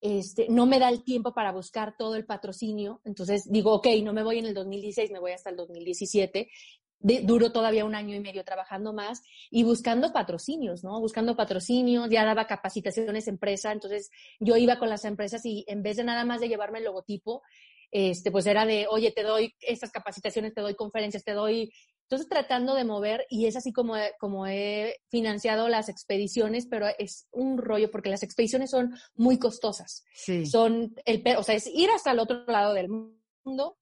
[0.00, 3.00] este, no me da el tiempo para buscar todo el patrocinio.
[3.04, 6.50] Entonces digo, ok, no me voy en el 2016, me voy hasta el 2017.
[6.98, 11.00] duro todavía un año y medio trabajando más y buscando patrocinios, ¿no?
[11.00, 15.96] Buscando patrocinios, ya daba capacitaciones empresa, entonces yo iba con las empresas y en vez
[15.96, 17.42] de nada más de llevarme el logotipo,
[17.90, 21.72] este, pues era de, oye, te doy estas capacitaciones, te doy conferencias, te doy
[22.14, 27.26] entonces, tratando de mover, y es así como, como he financiado las expediciones, pero es
[27.32, 30.04] un rollo porque las expediciones son muy costosas.
[30.14, 30.46] Sí.
[30.46, 33.78] Son el, o sea, es ir hasta el otro lado del mundo.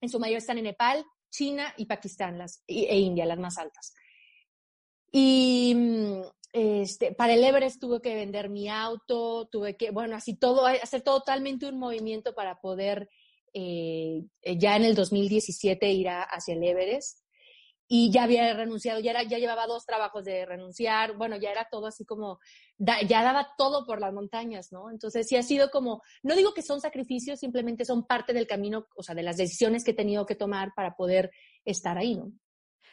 [0.00, 3.94] En su mayoría están en Nepal, China y Pakistán las, e India, las más altas.
[5.10, 10.36] Y mm, este, para el Everest tuve que vender mi auto, tuve que, bueno, así
[10.36, 13.08] todo, hacer totalmente un movimiento para poder
[13.54, 17.21] eh, ya en el 2017 ir hacia el Everest
[17.94, 21.68] y ya había renunciado, ya, era, ya llevaba dos trabajos de renunciar, bueno, ya era
[21.70, 22.40] todo así como,
[22.78, 24.90] ya daba todo por las montañas, ¿no?
[24.90, 28.86] Entonces sí ha sido como, no digo que son sacrificios, simplemente son parte del camino,
[28.96, 31.32] o sea, de las decisiones que he tenido que tomar para poder
[31.66, 32.32] estar ahí, ¿no?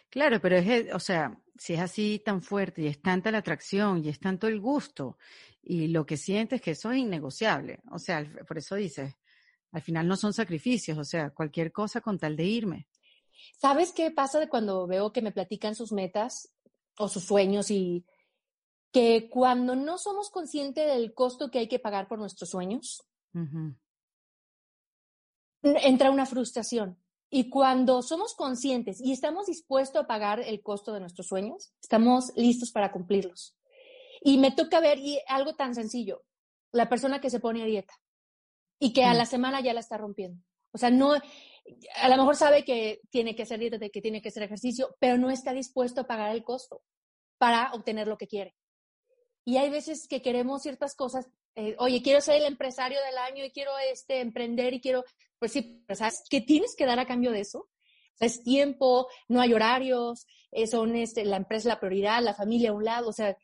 [0.10, 4.04] Claro, pero es, o sea, si es así tan fuerte y es tanta la atracción
[4.04, 5.18] y es tanto el gusto
[5.62, 9.16] y lo que sientes que eso es innegociable, o sea, por eso dices,
[9.72, 12.88] al final no son sacrificios, o sea, cualquier cosa con tal de irme.
[13.58, 16.52] ¿Sabes qué pasa de cuando veo que me platican sus metas
[16.97, 18.06] o sus sueños y,
[18.91, 23.04] que cuando no somos conscientes del costo que hay que pagar por nuestros sueños,
[25.62, 26.97] entra una frustración.
[27.32, 32.32] Y cuando somos conscientes y estamos dispuestos a pagar el costo de nuestros sueños, estamos
[32.36, 33.56] listos para cumplirlos.
[34.21, 36.23] Y me toca ver y algo tan sencillo,
[36.71, 37.93] la persona que se pone a dieta
[38.80, 40.43] y que a la semana ya la está rompiendo.
[40.72, 44.30] O sea, no, a lo mejor sabe que tiene que hacer dieta, que tiene que
[44.30, 46.82] hacer ejercicio, pero no está dispuesto a pagar el costo
[47.38, 48.56] para obtener lo que quiere.
[49.46, 53.46] Y hay veces que queremos ciertas cosas, eh, oye, quiero ser el empresario del año
[53.46, 55.04] y quiero este, emprender y quiero,
[55.40, 57.70] pues sí, ¿sabes qué tienes que dar a cambio de eso?
[58.20, 62.74] es tiempo, no hay horarios, eh, son este, la empresa la prioridad, la familia a
[62.74, 63.38] un lado, o sea,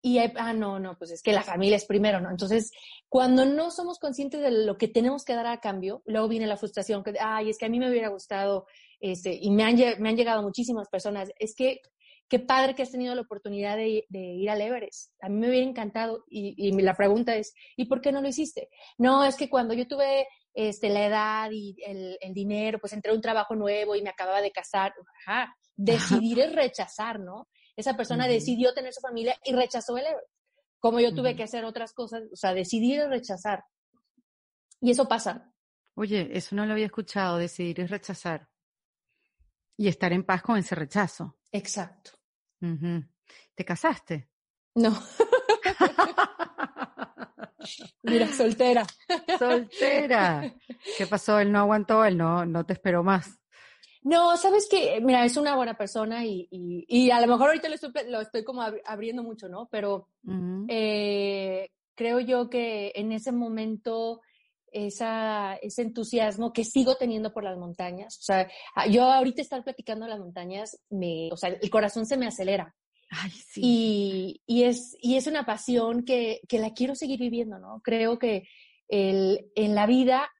[0.00, 2.30] y ah, no, no, pues es que la familia es primero, ¿no?
[2.30, 2.70] Entonces,
[3.08, 6.56] cuando no somos conscientes de lo que tenemos que dar a cambio, luego viene la
[6.56, 8.66] frustración, que, ay, es que a mí me hubiera gustado,
[9.00, 11.80] este, y me han, me han llegado muchísimas personas, es que
[12.28, 15.12] qué padre que has tenido la oportunidad de, ir al Everest.
[15.20, 18.28] A mí me hubiera encantado y, y, la pregunta es, ¿y por qué no lo
[18.28, 18.68] hiciste?
[18.98, 23.12] No, es que cuando yo tuve este, la edad y el, el dinero, pues entré
[23.12, 24.92] a un trabajo nuevo y me acababa de casar.
[25.26, 27.48] Ajá, decidir es rechazar, ¿no?
[27.78, 30.28] Esa persona decidió tener su familia y rechazó el Everest.
[30.80, 33.64] Como yo tuve que hacer otras cosas, o sea, decidir rechazar.
[34.80, 35.52] Y eso pasa.
[35.94, 38.48] Oye, eso no lo había escuchado, decidir es rechazar.
[39.76, 41.38] Y estar en paz con ese rechazo.
[41.52, 42.10] Exacto.
[43.54, 44.28] ¿Te casaste?
[44.74, 44.90] No.
[48.02, 48.84] Mira, soltera.
[49.38, 50.52] Soltera.
[50.96, 51.38] ¿Qué pasó?
[51.38, 53.37] Él no aguantó, él no, no te esperó más.
[54.08, 57.74] No, sabes que, mira, es una buena persona y, y, a lo mejor ahorita lo
[57.74, 59.68] estoy, lo estoy como abriendo mucho, ¿no?
[59.70, 60.08] Pero
[60.66, 64.22] eh, creo yo que en ese momento
[64.72, 68.16] esa, ese entusiasmo que sigo teniendo por las montañas.
[68.16, 68.48] O sea,
[68.88, 72.74] yo ahorita estar platicando las montañas, me, o sea, el corazón se me acelera.
[73.10, 73.60] Ay, sí.
[73.62, 77.82] y, y, es, y es una pasión que, que la quiero seguir viviendo, ¿no?
[77.84, 78.48] Creo que
[78.88, 80.30] el, en la vida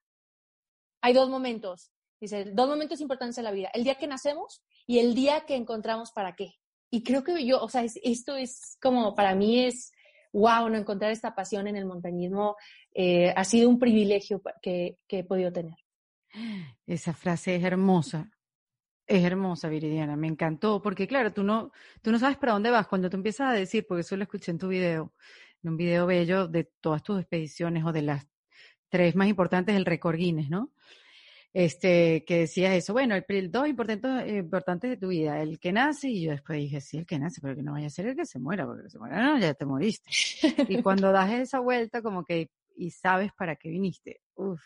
[1.01, 1.91] hay dos momentos.
[2.19, 3.69] Dice, dos momentos importantes en la vida.
[3.73, 6.55] El día que nacemos y el día que encontramos para qué.
[6.91, 9.91] Y creo que yo, o sea, esto es como, para mí es,
[10.33, 12.55] wow, no encontrar esta pasión en el montañismo
[12.93, 15.75] eh, ha sido un privilegio que, he podido tener.
[16.85, 18.31] Esa frase es hermosa.
[19.07, 21.71] Es hermosa, Viridiana, me encantó, porque claro, tú no,
[22.03, 24.51] tú no sabes para dónde vas cuando tú empiezas a decir, porque eso lo escuché
[24.51, 25.13] en tu video,
[25.63, 28.27] en un video bello de todas tus expediciones o de las
[28.87, 30.71] tres más importantes del récord Guinness, ¿no?
[31.53, 36.09] Este, que decías eso, bueno, el, dos importantes, importantes de tu vida, el que nace,
[36.09, 38.15] y yo después dije, sí, el que nace, pero que no vaya a ser el
[38.15, 40.09] que se muera, porque el se muera, no, ya te moriste.
[40.67, 44.61] y cuando das esa vuelta, como que, y sabes para qué viniste, uff,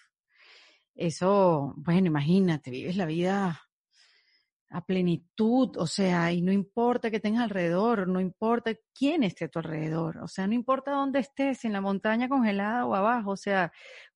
[0.95, 3.61] eso, bueno, imagínate, vives la vida
[4.73, 9.47] a plenitud, o sea, y no importa que tengas alrededor, no importa quién esté a
[9.47, 13.37] tu alrededor, o sea, no importa dónde estés, en la montaña congelada o abajo, o
[13.37, 13.71] sea,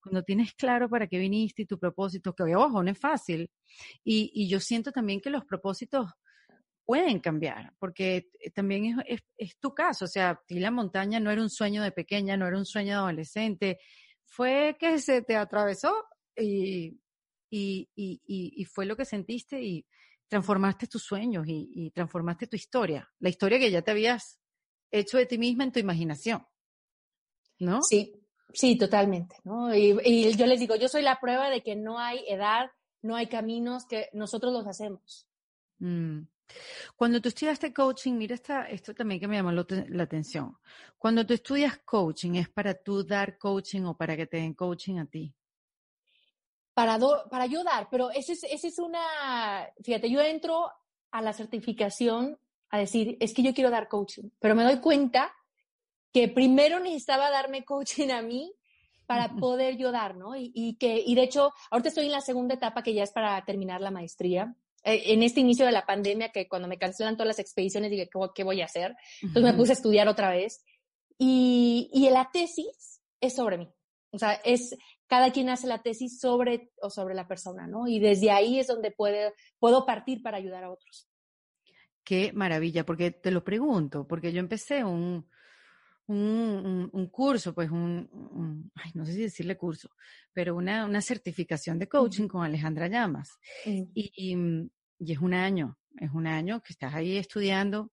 [0.07, 3.49] cuando tienes claro para qué viniste y tu propósito, que ojo, no es fácil,
[4.03, 6.09] y, y yo siento también que los propósitos
[6.85, 11.31] pueden cambiar, porque eh, también es, es, tu caso, o sea, ti la montaña no
[11.31, 13.79] era un sueño de pequeña, no era un sueño de adolescente,
[14.25, 15.93] fue que se te atravesó
[16.35, 16.97] y,
[17.49, 19.85] y, y, y fue lo que sentiste y
[20.27, 24.39] transformaste tus sueños y, transformaste tu historia, la historia que ya te habías
[24.91, 26.45] hecho de ti misma en tu imaginación.
[27.59, 27.81] ¿No?
[27.81, 28.13] Sí,
[28.53, 29.35] sí, totalmente.
[29.43, 29.75] ¿no?
[29.75, 33.27] Y, yo les digo, yo soy la prueba de que no hay edad, no hay
[33.27, 35.27] caminos, que nosotros los hacemos.
[35.79, 36.21] Mm.
[36.95, 40.57] Cuando tú estudiaste coaching, mira esta, esto también que me llamó la atención.
[40.97, 44.97] Cuando tú estudias coaching, ¿es para tú dar coaching o para que te den coaching
[44.99, 45.35] a ti?
[46.77, 46.99] para,
[47.31, 50.71] para ayudar, pero ese es, ese es una, fíjate, yo entro
[51.09, 52.37] a la certificación
[52.69, 55.33] a decir, es que yo quiero dar coaching, pero me doy cuenta
[56.13, 58.53] que primero necesitaba darme coaching a mí
[59.05, 60.35] para poder yo dar, ¿no?
[60.35, 63.11] Y, y, que, y de hecho, ahorita estoy en la segunda etapa que ya es
[63.11, 64.53] para terminar la maestría.
[64.83, 68.09] Eh, en este inicio de la pandemia, que cuando me cancelan todas las expediciones, dije,
[68.11, 68.95] ¿qué, qué voy a hacer?
[69.21, 70.63] Entonces me puse a estudiar otra vez.
[71.17, 73.69] Y, y la tesis es sobre mí.
[74.11, 74.75] O sea, es,
[75.07, 77.87] cada quien hace la tesis sobre o sobre la persona, ¿no?
[77.87, 81.07] Y desde ahí es donde puede, puedo partir para ayudar a otros.
[82.03, 85.27] Qué maravilla, porque te lo pregunto, porque yo empecé un,
[86.07, 89.89] un, un, curso, pues un, ay, no sé si decirle curso,
[90.33, 93.37] pero una, una certificación de coaching con Alejandra Llamas.
[93.65, 97.91] y, y, es un año, es un año que estás ahí estudiando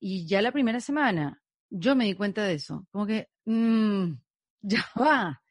[0.00, 4.12] y ya la primera semana yo me di cuenta de eso, como que, mmm,
[4.62, 5.42] ya va,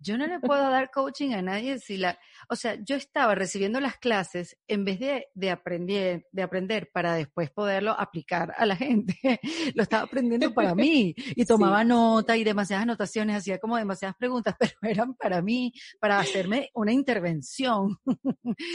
[0.00, 3.80] yo no le puedo dar coaching a nadie si la, o sea, yo estaba recibiendo
[3.80, 8.76] las clases en vez de, de aprender, de aprender para después poderlo aplicar a la
[8.76, 9.16] gente,
[9.74, 14.54] lo estaba aprendiendo para mí y tomaba nota y demasiadas anotaciones, hacía como demasiadas preguntas,
[14.58, 17.98] pero eran para mí, para hacerme una intervención.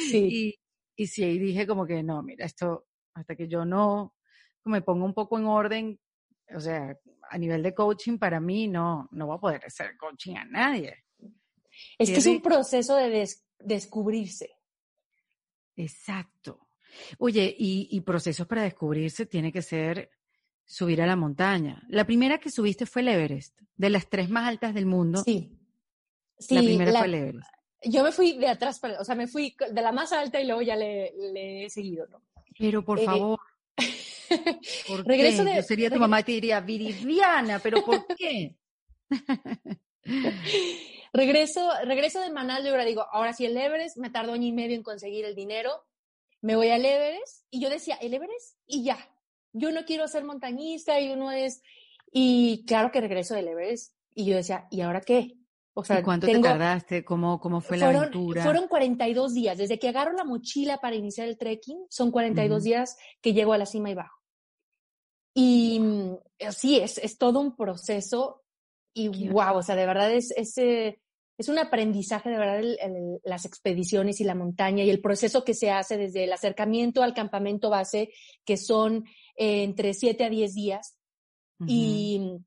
[0.09, 0.27] Sí.
[0.31, 0.59] y,
[0.95, 4.15] y sí, y dije como que no, mira, esto, hasta que yo no
[4.65, 5.99] me pongo un poco en orden,
[6.55, 6.97] o sea,
[7.29, 11.02] a nivel de coaching, para mí no, no voy a poder hacer coaching a nadie.
[11.97, 13.27] Es que es un proceso de
[13.59, 14.57] descubrirse.
[15.75, 16.67] Exacto.
[17.17, 20.11] Oye, y, procesos para descubrirse tiene que ser
[20.65, 21.83] subir a la montaña.
[21.89, 25.23] La primera que subiste fue el Everest, de las tres más altas del mundo.
[25.23, 25.51] Sí.
[26.37, 27.47] sí la primera fue el Everest.
[27.85, 30.61] Yo me fui de atrás, o sea, me fui de la más alta y luego
[30.61, 32.21] ya le, he seguido, ¿no?
[32.57, 33.39] Pero por eh, favor.
[35.05, 35.55] regreso de.
[35.55, 38.55] Yo sería tu mamá y te diría, Viridiana, pero ¿por qué?
[41.13, 44.51] regreso, regreso de Manal y ahora digo, ahora sí el Everest, me tardó año y
[44.51, 45.71] medio en conseguir el dinero,
[46.41, 48.97] me voy al Everest y yo decía, el Everest y ya.
[49.53, 51.61] Yo no quiero ser montañista y uno es,
[52.11, 55.37] y claro que regreso del Everest y yo decía, ¿y ahora qué?
[55.75, 57.03] O sea, ¿Cuánto te tardaste?
[57.03, 58.43] ¿Cómo, cómo fue la aventura?
[58.43, 59.57] Fueron 42 días.
[59.57, 63.57] Desde que agarro la mochila para iniciar el trekking, son 42 días que llego a
[63.57, 64.19] la cima y bajo.
[65.33, 66.15] Y mm,
[66.51, 68.43] sí, es, es todo un proceso
[68.93, 71.01] y wow, o sea, de verdad es, es, eh,
[71.37, 72.61] es un aprendizaje de verdad
[73.23, 77.13] las expediciones y la montaña y el proceso que se hace desde el acercamiento al
[77.13, 78.09] campamento base,
[78.45, 80.95] que son eh, entre 7 a 10 días.
[81.65, 82.39] Y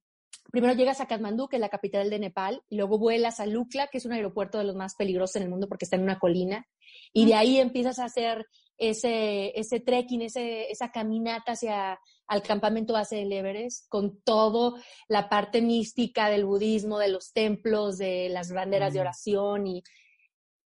[0.52, 3.88] primero llegas a Kathmandú, que es la capital de Nepal, y luego vuelas a Lukla,
[3.88, 6.18] que es un aeropuerto de los más peligrosos en el mundo porque está en una
[6.18, 6.66] colina,
[7.12, 8.46] y de ahí empiezas a hacer
[8.76, 14.76] ese, ese trekking, ese, esa caminata hacia al campamento base del Everest, con todo
[15.08, 19.82] la parte mística del budismo, de los templos, de las banderas de oración y,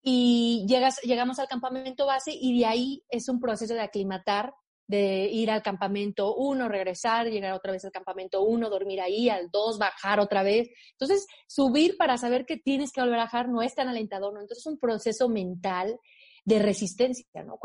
[0.03, 4.55] y llegas, llegamos al campamento base y de ahí es un proceso de aclimatar,
[4.87, 9.49] de ir al campamento uno, regresar, llegar otra vez al campamento uno, dormir ahí, al
[9.51, 10.69] dos, bajar otra vez.
[10.93, 14.41] Entonces, subir para saber que tienes que volver a bajar no es tan alentador, ¿no?
[14.41, 15.97] Entonces, es un proceso mental
[16.45, 17.59] de resistencia, ¿no?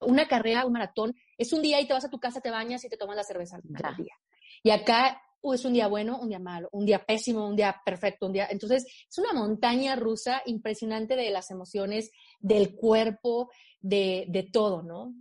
[0.00, 2.84] una carrera, un maratón, es un día y te vas a tu casa, te bañas
[2.84, 4.14] y te tomas la cerveza al día.
[4.62, 7.80] Y acá uh, es un día bueno, un día malo, un día pésimo, un día
[7.84, 8.48] perfecto, un día.
[8.50, 13.50] Entonces, es una montaña rusa impresionante de las emociones, del cuerpo,
[13.80, 15.14] de, de todo, ¿no?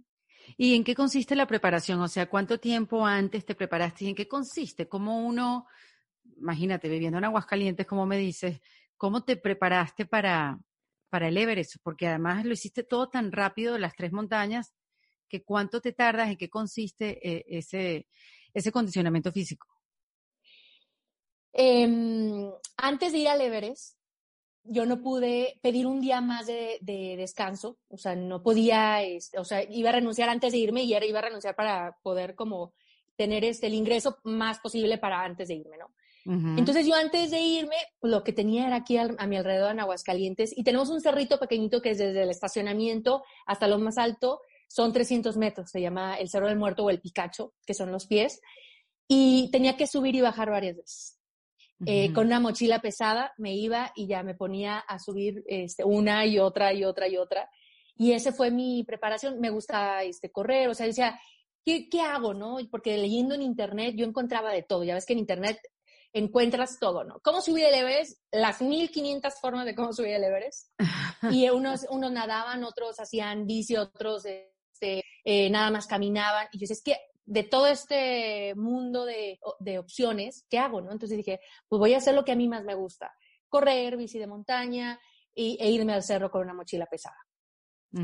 [0.58, 2.02] ¿Y en qué consiste la preparación?
[2.02, 4.88] O sea, ¿cuánto tiempo antes te preparaste y en qué consiste?
[4.88, 5.66] ¿Cómo uno,
[6.38, 8.60] imagínate, viviendo en Aguascalientes, como me dices,
[8.98, 10.60] cómo te preparaste para,
[11.10, 14.74] para el Everest, porque además lo hiciste todo tan rápido, las tres montañas,
[15.32, 18.06] que cuánto te tardas, en qué consiste eh, ese,
[18.54, 19.66] ese condicionamiento físico.
[21.54, 23.98] Em, antes de ir al Everest,
[24.64, 26.80] yo no pude pedir un día más de,
[27.18, 30.94] descanso, o sea, no podía, este, o sea, iba a renunciar antes de irme y
[30.94, 32.74] iba a renunciar para poder como
[33.16, 35.92] tener este, el ingreso más posible para antes de irme, ¿no?
[36.24, 40.56] Entonces yo antes de irme, lo que tenía era aquí a, mi alrededor en Aguascalientes
[40.56, 44.42] y tenemos un cerrito pequeñito que es desde el estacionamiento hasta lo más alto,
[44.72, 48.08] son 300 metros, se llama el Cerro del Muerto o el Picacho, que son los
[48.08, 48.42] pies,
[49.08, 51.18] y tenía que subir y bajar varias veces.
[51.88, 56.28] Eh, con una mochila pesada me iba y ya me ponía a subir este, una
[56.28, 57.50] y otra y otra y otra.
[57.96, 59.40] Y esa fue mi preparación.
[59.40, 61.20] Me gusta este, correr, o sea, decía,
[61.66, 62.36] ¿qué, ¿qué hago?
[62.36, 62.60] no?
[62.70, 64.84] Porque leyendo en internet yo encontraba de todo.
[64.84, 65.60] Ya ves que en internet
[66.14, 67.20] encuentras todo, ¿no?
[67.22, 68.20] ¿Cómo subir el Everest?
[68.32, 70.70] Las 1500 formas de cómo subir el Everest.
[71.32, 74.24] Y unos, unos nadaban, otros hacían bici, otros
[74.82, 76.48] este, eh, nada más caminaban.
[76.52, 80.92] Y yo decía, es que de todo este mundo de, de, opciones, ¿qué hago, no?
[80.92, 83.14] Entonces dije, pues voy a hacer lo que a mí más me gusta.
[83.48, 85.00] Correr, bici de montaña
[85.34, 87.18] y, e irme al cerro con una mochila pesada.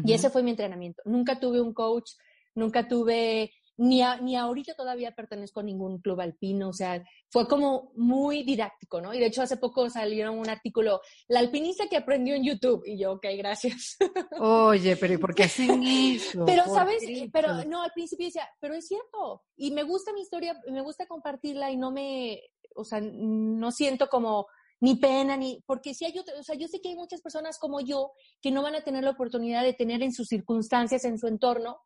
[0.03, 1.01] Y ese fue mi entrenamiento.
[1.05, 2.11] Nunca tuve un coach,
[2.55, 7.91] nunca tuve ni, ni ahorita todavía pertenezco a ningún club alpino, o sea, fue como
[7.95, 9.13] muy didáctico, ¿no?
[9.13, 12.97] Y de hecho hace poco salieron un artículo, la alpinista que aprendió en YouTube, y
[12.97, 13.97] yo, ok, gracias.
[14.39, 16.43] Oye, pero ¿y por qué hacen eso?
[16.45, 17.03] Pero, ¿sabes?
[17.31, 21.05] Pero no, al principio decía, pero es cierto, y me gusta mi historia, me gusta
[21.05, 22.41] compartirla y no me,
[22.75, 24.47] o sea, no siento como
[24.79, 27.81] ni pena, ni, porque si hay o sea, yo sé que hay muchas personas como
[27.81, 28.11] yo
[28.41, 31.79] que no van a tener la oportunidad de tener en sus circunstancias, en su entorno,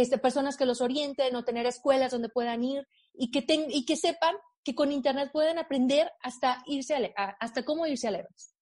[0.00, 3.96] este, personas que los orienten o tener escuelas donde puedan ir y que, y que
[3.96, 4.34] sepan
[4.64, 8.56] que con Internet pueden aprender hasta, irse hasta cómo irse a Everest.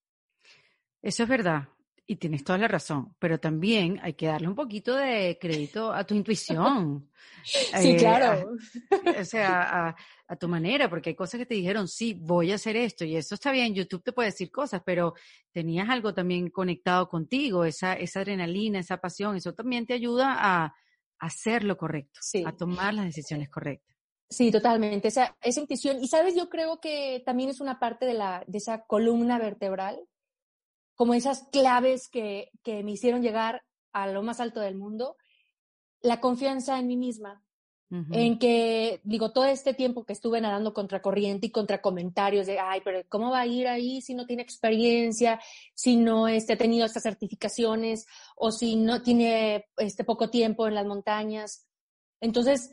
[1.00, 1.68] Eso es verdad.
[2.04, 6.02] Y tienes toda la razón, pero también hay que darle un poquito de crédito a
[6.02, 7.08] tu intuición.
[7.44, 8.50] sí, claro.
[9.16, 9.94] o sea,
[10.26, 13.14] a, tu manera, porque hay cosas que te dijeron, sí, voy a hacer esto, y
[13.14, 15.14] eso está bien, YouTube te puede decir cosas, pero
[15.52, 20.74] tenías algo también conectado contigo, esa, esa adrenalina, esa pasión, eso también te ayuda a,
[21.20, 23.94] hacer lo correcto, a tomar las decisiones correctas.
[24.28, 25.08] Sí, totalmente.
[25.08, 26.02] Esa, esa intuición.
[26.02, 30.00] Y sabes, yo creo que también es una parte de, la, de esa columna vertebral
[30.94, 33.62] como esas claves que, que me hicieron llegar
[33.92, 35.16] a lo más alto del mundo,
[36.02, 37.42] la confianza en mí misma,
[37.90, 42.60] en que, digo, todo este tiempo que estuve nadando contra corriente y contra comentarios de,
[42.60, 45.40] ay, pero ¿cómo va a ir ahí si no tiene experiencia,
[45.74, 50.76] si no este, ha tenido estas certificaciones o si no tiene este, poco tiempo en
[50.76, 51.66] las montañas?
[52.20, 52.70] Entonces,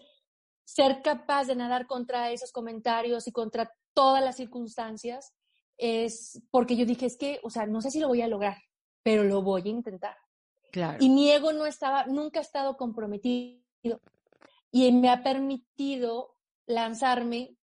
[0.66, 5.34] ser capaz de nadar contra esos comentarios y contra todas las circunstancias
[5.78, 8.58] es porque yo dije, es que, o sea, no sé si lo voy a lograr,
[9.02, 10.16] pero lo voy a intentar.
[10.72, 10.98] Claro.
[11.00, 13.64] Y mi ego no estaba, nunca ha estado comprometido
[14.86, 17.56] y me ha permitido lanzarme.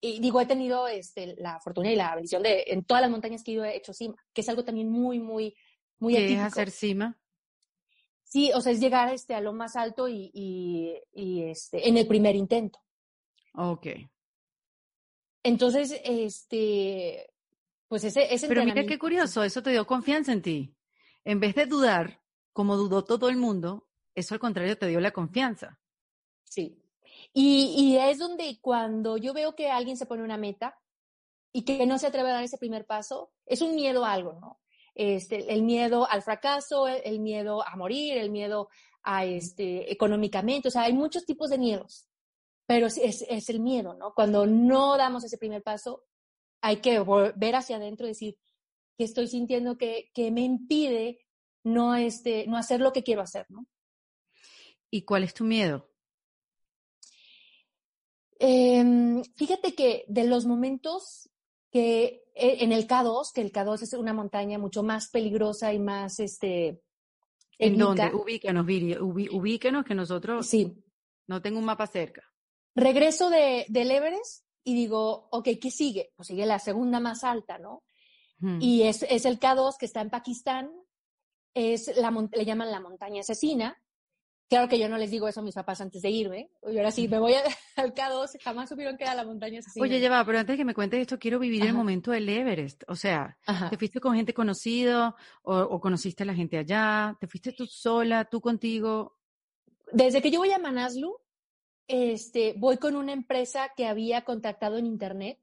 [0.00, 3.42] Y digo, he tenido este, la fortuna y la bendición de en todas las montañas
[3.42, 5.56] que ido he hecho cima, que es algo también muy, muy,
[5.98, 7.18] muy ¿Qué es hacer cima?
[8.22, 11.96] Sí, o sea, es llegar este, a lo más alto y, y, y este, en
[11.96, 12.78] el primer intento.
[13.54, 13.86] Ok.
[15.42, 17.30] Entonces, este,
[17.88, 20.74] pues ese, ese Pero mira qué curioso, eso te dio confianza en ti.
[21.24, 22.20] En vez de dudar,
[22.52, 25.80] como dudó todo el mundo, eso al contrario te dio la confianza.
[26.48, 26.82] Sí.
[27.32, 30.78] Y, y es donde cuando yo veo que alguien se pone una meta
[31.52, 34.34] y que no se atreve a dar ese primer paso, es un miedo a algo,
[34.40, 34.60] ¿no?
[34.94, 38.68] Este, el miedo al fracaso, el, miedo a morir, el miedo
[39.02, 42.08] a este, económicamente, o sea, hay muchos tipos de miedos,
[42.66, 44.12] pero es, es el miedo, ¿no?
[44.12, 46.04] Cuando no damos ese primer paso,
[46.60, 47.00] hay que
[47.36, 48.36] ver hacia adentro y decir,
[48.98, 51.24] que estoy sintiendo que, que me impide
[51.64, 53.66] no, este, no hacer lo que quiero hacer, ¿no?
[54.90, 55.87] ¿Y cuál es tu miedo?
[58.38, 61.28] Em, fíjate que de los momentos
[61.70, 65.78] que e, en el K2, que el K2 es una montaña mucho más peligrosa y
[65.78, 66.80] más, este...
[67.58, 68.14] ¿En dónde?
[68.14, 70.46] Ubícanos, Viri, ubícanos que nosotros...
[70.46, 70.84] Sí.
[71.26, 72.22] No tengo un mapa cerca.
[72.74, 76.12] Regreso de, del Everest y digo, ok, ¿qué sigue?
[76.16, 77.82] Pues sigue la segunda más alta, ¿no?
[78.60, 80.70] Y es, es, el K2 que está en Pakistán,
[81.54, 83.76] es la, le llaman la montaña asesina.
[84.48, 86.50] Claro que yo no les digo eso a mis papás antes de irme.
[86.70, 87.34] Y ahora sí, me voy
[87.76, 89.84] al K2, jamás supieron que era la montaña asesina.
[89.84, 92.82] Oye, lleva, pero antes de que me cuentes esto, quiero vivir el momento del Everest.
[92.88, 93.36] O sea,
[93.68, 97.16] ¿te fuiste con gente conocida o, o, conociste a la gente allá?
[97.20, 99.18] ¿Te fuiste tú sola, tú contigo?
[99.92, 101.18] Desde que yo voy a Manaslu,
[101.86, 105.38] este, voy con una empresa que había contactado en internet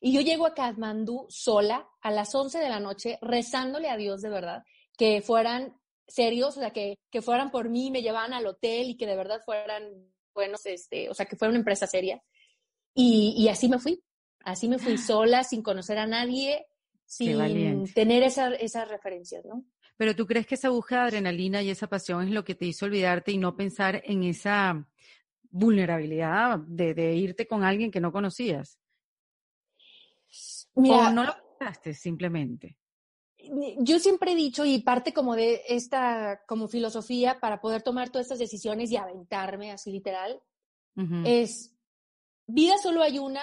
[0.00, 4.22] y yo llego a Kathmandú sola a las 11 de la noche rezándole a Dios
[4.22, 4.64] de verdad
[4.96, 8.96] que fueran serios, o sea, que, que fueran por mí, me llevaban al hotel y
[8.96, 9.84] que de verdad fueran
[10.34, 12.22] buenos, este, o sea, que fuera una empresa seria.
[12.94, 14.02] Y, y así me fui,
[14.44, 16.66] así me fui sola, sin conocer a nadie,
[17.04, 19.64] sin tener esa, esas referencias, ¿no?
[19.96, 22.66] Pero tú crees que esa búsqueda de adrenalina y esa pasión es lo que te
[22.66, 24.86] hizo olvidarte y no pensar en esa
[25.52, 28.80] vulnerabilidad de, irte con alguien que no conocías?
[30.74, 32.78] Mira, ¿O no lo pensaste simplemente?
[33.78, 38.26] Yo siempre he dicho, y parte como de esta como filosofía para poder tomar todas
[38.26, 40.40] estas decisiones y aventarme así literal,
[41.24, 41.74] es
[42.46, 43.42] vida solo hay una,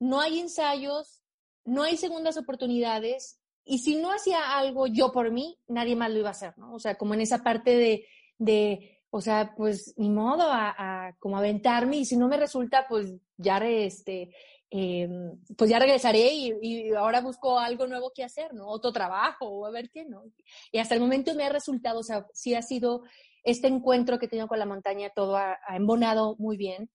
[0.00, 1.22] no hay ensayos,
[1.64, 6.20] no hay segundas oportunidades, y si no hacía algo yo por mí, nadie más lo
[6.20, 6.74] iba a hacer, ¿no?
[6.74, 8.06] O sea, como en esa parte de,
[8.38, 13.12] de o sea, pues ni modo a, como aventarme y si no me resulta, pues
[13.36, 14.34] ya, este,
[14.70, 18.66] em, pues ya regresaré y, ahora busco algo nuevo que hacer, ¿no?
[18.68, 20.24] Otro trabajo o a ver qué, ¿no?
[20.72, 23.02] Y hasta el momento me ha resultado, o sea, sí ha sido
[23.44, 26.90] este encuentro que he tenido con la montaña, todo ha, embonado muy bien.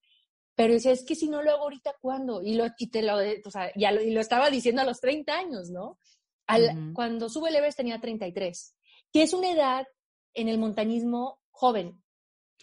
[0.56, 2.40] Pero es que si no lo hago ahorita, ¿cuándo?
[2.40, 5.00] Y, lo, y te lo, o sea, ya lo, y lo estaba diciendo a los
[5.00, 5.98] 30 años, ¿no?
[6.46, 8.76] Al, Cuando sube el Everest tenía 33,
[9.12, 9.86] que es una edad
[10.34, 12.00] en el montañismo joven.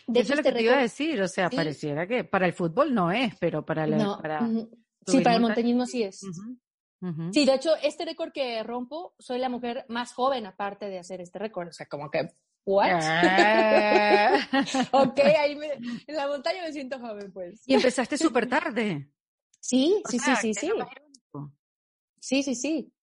[0.08, 2.54] De Eso es lo que te iba a decir, o sea, pareciera que para el
[2.54, 3.98] fútbol no es, pero para el...
[4.22, 4.48] Para
[5.06, 6.22] Sí, para el montañismo sí es.
[7.32, 11.20] Sí, de hecho, este récord que rompo, soy la mujer más joven aparte de hacer
[11.20, 12.30] este récord, o sea, como que...
[12.64, 12.92] ¿What?
[13.02, 14.38] Ah.
[14.92, 15.58] ok, ahí
[16.06, 17.64] en la montaña me siento joven, pues.
[17.66, 19.10] Y empezaste súper tarde.
[19.60, 20.72] Sí, sí, sí, sí, sí.
[22.20, 22.54] Sí, sí, sí.
[22.54, 22.94] Sí,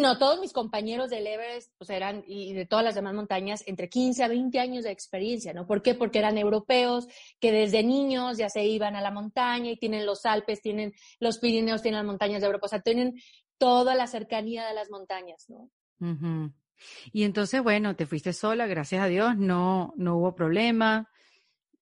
[0.00, 3.88] no, todos mis compañeros del Everest, pues eran, y de todas las demás montañas, entre
[3.88, 5.66] 15 a 20 años de experiencia, ¿no?
[5.66, 5.94] ¿Por qué?
[5.94, 7.08] Porque eran europeos
[7.40, 11.38] que desde niños ya se iban a la montaña y tienen los Alpes, tienen los
[11.38, 13.20] Pirineos, tienen las montañas de Europa, o sea, tienen
[13.56, 15.70] toda la cercanía de las montañas, ¿no?
[17.12, 21.08] Y entonces, bueno, te fuiste sola, gracias a Dios, no, no hubo problema.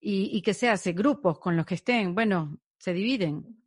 [0.01, 0.93] ¿Y, y qué se hace?
[0.93, 3.63] Grupos con los que estén, bueno, se dividen.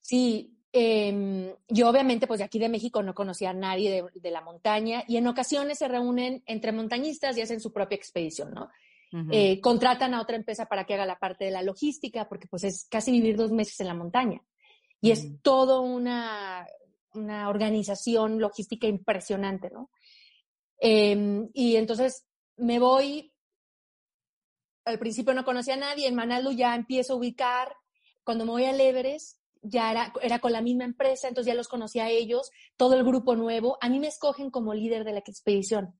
[0.00, 4.30] Sí, eh, yo obviamente, pues de aquí de México no conocía a nadie de, de,
[4.30, 8.70] la montaña y en ocasiones se reúnen entre montañistas y hacen su propia expedición, ¿no?
[9.12, 9.28] Uh -huh.
[9.32, 12.62] eh, contratan a otra empresa para que haga la parte de la logística, porque pues
[12.62, 14.40] es casi vivir dos meses en la montaña.
[15.00, 15.16] Y uh -huh.
[15.16, 16.64] es todo una,
[17.14, 19.90] una organización logística impresionante, ¿no?
[20.80, 22.24] Eh, y entonces
[22.56, 23.32] me voy,
[24.84, 27.74] al principio no conocía a nadie, en Manalú ya empiezo a ubicar,
[28.22, 31.68] cuando me voy al Everest, ya era, era con la misma empresa, entonces ya los
[31.68, 33.78] conocía a ellos, todo el grupo nuevo.
[33.80, 35.98] A mí me escogen como líder de la expedición.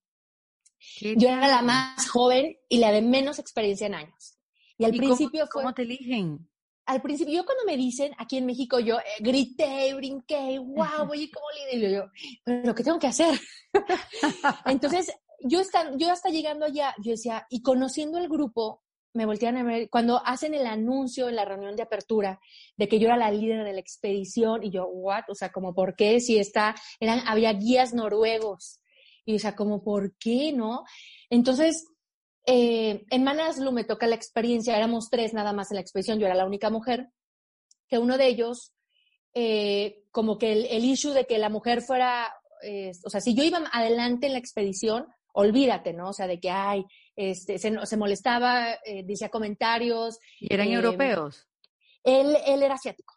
[1.01, 4.39] Yo era la más joven y la de menos experiencia en años.
[4.79, 5.63] Y al ¿Y principio cómo, fue...
[5.63, 6.49] ¿Cómo te eligen?
[6.87, 11.31] Al principio, yo cuando me dicen, aquí en México, yo eh, grité, brinqué, wow, voy
[11.31, 11.91] como líder.
[11.91, 12.05] Y yo,
[12.43, 13.39] pero ¿qué tengo que hacer?
[14.65, 18.83] Entonces, yo, está, yo hasta llegando allá, yo decía, y conociendo el grupo,
[19.13, 22.41] me voltean a ver, cuando hacen el anuncio en la reunión de apertura
[22.77, 25.25] de que yo era la líder de la expedición, y yo, what?
[25.29, 26.21] O sea, como, ¿por qué?
[26.21, 28.81] Si está, eran, había guías noruegos.
[29.25, 30.85] Y o sea, como, ¿por qué, no?
[31.29, 31.87] Entonces,
[32.47, 36.27] eh, en Manaslu me toca la experiencia, éramos tres nada más en la expedición, yo
[36.27, 37.09] era la única mujer,
[37.89, 38.73] que uno de ellos,
[39.35, 42.33] eh, como que el, el, issue de que la mujer fuera,
[42.63, 46.09] eh, o sea, si yo iba adelante en la expedición, olvídate, ¿no?
[46.11, 46.85] O sea, de que, ay,
[47.21, 50.19] este, se, se molestaba, eh, decía comentarios.
[50.39, 51.47] ¿Y eran eh, europeos?
[52.03, 53.15] Él, él era asiático.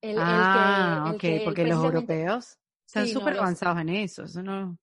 [0.00, 3.80] El, ah, el que, el ok, que porque los europeos están súper sí, no, avanzados
[3.80, 4.78] en eso, eso no,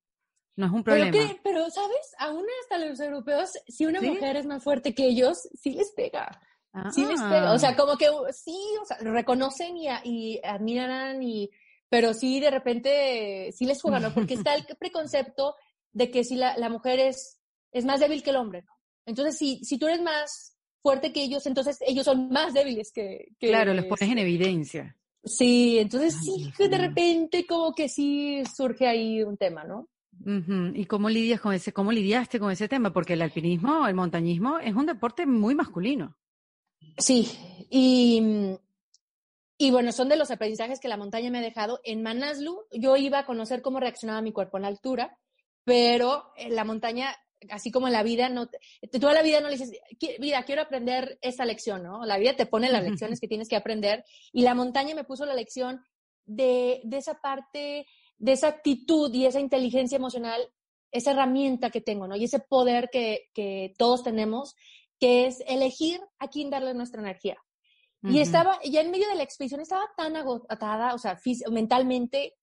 [0.56, 1.12] no es un problema.
[1.12, 2.16] Pero, pero, ¿sabes?
[2.18, 4.10] Aún hasta los europeos, si una ¿Sí?
[4.10, 6.42] mujer es más fuerte que ellos, sí les pega.
[6.74, 6.92] Ah.
[6.92, 7.54] Sí les pega.
[7.54, 11.50] O sea, como que sí, o sea, reconocen y, y admiran, y,
[11.88, 14.14] pero sí de repente sí les juegan, ¿no?
[14.14, 15.56] Porque está el preconcepto
[15.94, 17.41] de que si la, la mujer es,
[17.72, 18.74] es más débil que el hombre, ¿no?
[19.06, 23.30] Entonces, si, si tú eres más fuerte que ellos, entonces ellos son más débiles que...
[23.40, 24.98] que claro, los pones en evidencia.
[25.24, 29.88] Sí, entonces Ay, sí, de repente como que sí surge ahí un tema, ¿no?
[30.24, 30.72] Uh -huh.
[30.76, 32.92] ¿Y cómo lidias con ese, cómo lidiaste con ese tema?
[32.92, 36.16] Porque el alpinismo, el montañismo es un deporte muy masculino.
[36.98, 37.32] Sí,
[37.70, 38.22] y,
[39.58, 41.80] y bueno, son de los aprendizajes que la montaña me ha dejado.
[41.84, 45.18] En Manaslu yo iba a conocer cómo reaccionaba mi cuerpo en la altura,
[45.64, 47.16] pero en la montaña,
[47.50, 48.50] así como en la vida, no,
[49.00, 49.72] toda la vida no le dices,
[50.20, 52.06] vida, quiero aprender esta lección, ¿no?
[52.06, 55.26] La vida te pone las lecciones que tienes que aprender y la montaña me puso
[55.26, 55.82] la lección
[56.26, 57.88] de, de esa parte,
[58.18, 60.42] de esa actitud y esa inteligencia emocional,
[60.92, 62.16] esa herramienta que tengo, ¿no?
[62.16, 64.56] Y ese poder que, que todos tenemos,
[65.00, 67.38] que es elegir a quién darle nuestra energía.
[68.04, 68.14] Uh -huh.
[68.14, 71.20] Y estaba, ya en medio de la expedición estaba tan agotada, o sea,
[71.50, 72.36] mentalmente,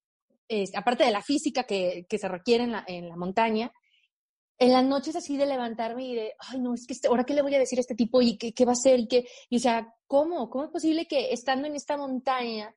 [0.48, 3.72] eh, aparte de la física que, que se requiere en la, en la, montaña,
[4.58, 7.34] en las noches así de levantarme y de, ay, no, es que este, ahora qué
[7.34, 9.28] le voy a decir a este tipo y qué, qué va a hacer y qué,
[9.48, 10.50] y o sea, ¿cómo?
[10.50, 12.74] ¿Cómo es posible que estando en esta montaña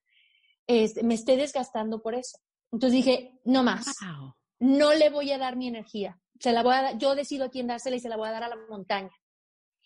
[0.68, 2.38] este, me esté desgastando por eso?
[2.72, 4.36] Entonces dije, no más, wow.
[4.60, 7.50] no le voy a dar mi energía, se la voy a dar, yo decido a
[7.50, 9.12] quién dársela y se la voy a dar a la montaña.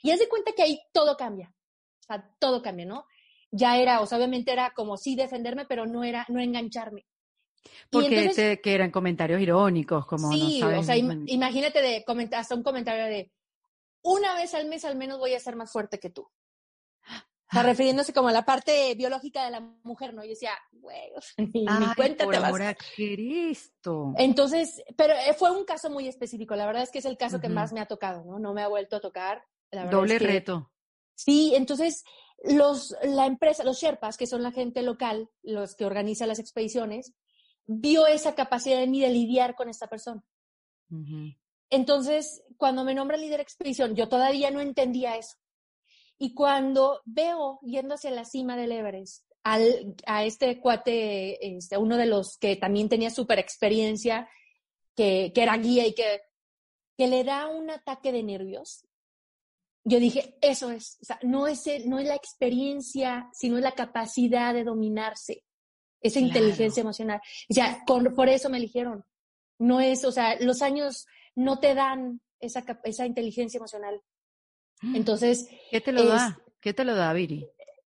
[0.03, 1.53] Y haz de cuenta que ahí todo cambia,
[2.01, 3.05] o sea, todo cambia, ¿no?
[3.51, 7.05] Ya era, o sea, obviamente era como sí defenderme, pero no era, no engancharme.
[7.89, 12.39] Porque entonces, te, que eran comentarios irónicos, como sí, no o sea, imagínate de comentar,
[12.41, 13.31] hasta un comentario de
[14.01, 16.21] una vez al mes al menos voy a ser más fuerte que tú.
[17.47, 20.23] O sea, refiriéndose como a la parte biológica de la mujer, ¿no?
[20.23, 22.59] Yo decía, güey, o sea, ni, Ay, ni cuenta por te vas.
[22.59, 24.13] a Cristo.
[24.17, 26.55] Entonces, pero eh, fue un caso muy específico.
[26.55, 27.43] La verdad es que es el caso uh -huh.
[27.43, 28.39] que más me ha tocado, ¿no?
[28.39, 29.45] No me ha vuelto a tocar.
[29.69, 30.71] La Doble es que, reto.
[31.13, 32.03] Sí, entonces
[32.43, 37.13] los, la empresa, los Sherpas, que son la gente local, los que organizan las expediciones,
[37.67, 40.23] vio esa capacidad de mí de lidiar con esta persona.
[40.89, 41.37] Uh -huh.
[41.69, 45.35] Entonces, cuando me nombra líder de expedición, yo todavía no entendía eso.
[46.17, 51.97] Y cuando veo yendo hacia la cima del Everest al, a este cuate, este, uno
[51.97, 54.29] de los que también tenía súper experiencia,
[54.95, 56.21] que, que, era guía y que,
[56.97, 58.85] que le da un ataque de nervios,
[59.83, 63.63] yo dije, eso es, o sea, no es, el, no es la experiencia, sino es
[63.63, 65.43] la capacidad de dominarse
[66.05, 66.27] esa claro.
[66.27, 67.21] inteligencia emocional.
[67.49, 69.03] O sea, con, por eso me eligieron.
[69.59, 74.01] No es, o sea, los años no te dan esa, esa inteligencia emocional.
[74.93, 75.47] Entonces.
[75.71, 76.39] ¿Qué te lo es, da?
[76.59, 77.47] ¿Qué te lo da, Viri?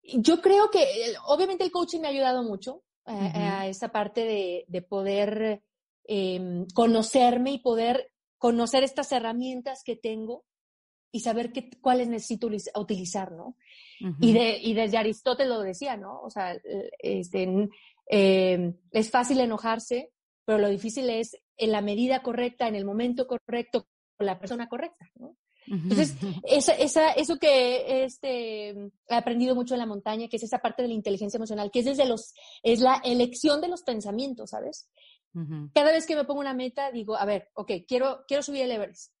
[0.02, 0.84] Yo creo que,
[1.26, 3.36] obviamente, el coaching me ha ayudado mucho uh -huh.
[3.36, 5.62] a, a, esa parte de, de poder
[6.08, 10.44] eh, conocerme y poder conocer estas herramientas que tengo
[11.12, 13.56] y saber qué, cuáles necesito utilizar, ¿no?
[14.00, 14.16] Uh -huh.
[14.20, 16.20] y, de, y desde Aristóteles lo decía, ¿no?
[16.22, 16.56] O sea,
[16.98, 17.68] este,
[18.08, 20.12] eh, es fácil enojarse,
[20.44, 23.86] pero lo difícil es en la medida correcta, en el momento correcto,
[24.16, 25.10] con la persona correcta.
[25.16, 25.36] ¿no?
[25.66, 30.58] Entonces, esa, esa, eso que este, he aprendido mucho en la montaña, que es esa
[30.58, 34.50] parte de la inteligencia emocional, que es desde los, es la elección de los pensamientos,
[34.50, 34.88] ¿sabes?
[35.72, 38.72] Cada vez que me pongo una meta, digo, a ver, ok, quiero, quiero subir el
[38.72, 39.12] Everest.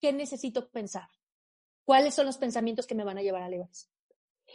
[0.00, 1.08] ¿Qué necesito pensar?
[1.84, 3.90] ¿Cuáles son los pensamientos que me van a llevar al Everest?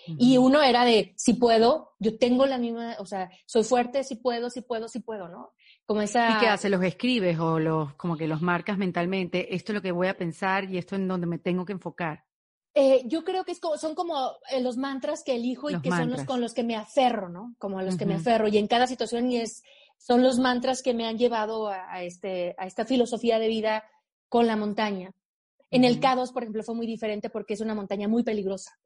[0.08, 4.16] Y uno era de, si puedo, yo tengo la misma, o sea, soy fuerte, si
[4.16, 5.54] puedo, si puedo, si puedo, ¿no?
[5.86, 6.38] Como esa...
[6.38, 6.70] ¿Y qué haces?
[6.72, 9.56] ¿Los escribes o los, como que los marcas mentalmente?
[9.56, 11.74] Esto es lo que voy a pensar y esto es en donde me tengo que
[11.74, 12.26] enfocar.
[12.78, 15.90] Eh, yo creo que es como, son como eh, los mantras que elijo y que
[15.90, 17.56] son los con los que me aferro, ¿no?
[17.58, 18.50] Como a los que me aferro.
[18.50, 19.64] Y en cada situación y es,
[19.98, 23.86] son los mantras que me han llevado a, este, a esta filosofía de vida
[24.28, 25.14] con la montaña.
[25.72, 28.78] En el K2, por ejemplo, fue muy diferente porque es una montaña muy peligrosa.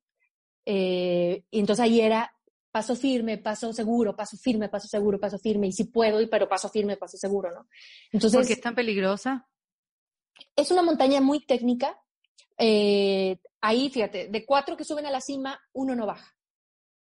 [0.66, 2.32] Eh, y entonces ahí era
[2.72, 6.70] paso firme, paso seguro, paso firme, paso seguro, paso firme, y si puedo, pero paso
[6.70, 7.68] firme, paso seguro, ¿no?
[8.12, 9.47] Entonces, ¿Por qué es tan peligrosa?
[10.55, 11.99] Es una montaña muy técnica.
[12.57, 16.36] Eh, ahí, fíjate, de cuatro que suben a la cima, uno no baja.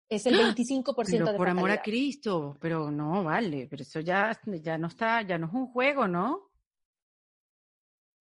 [0.09, 4.36] Es el 25% pero de por amor a Cristo, pero no, vale, pero eso ya,
[4.44, 6.51] ya no está, ya no es un juego, ¿no?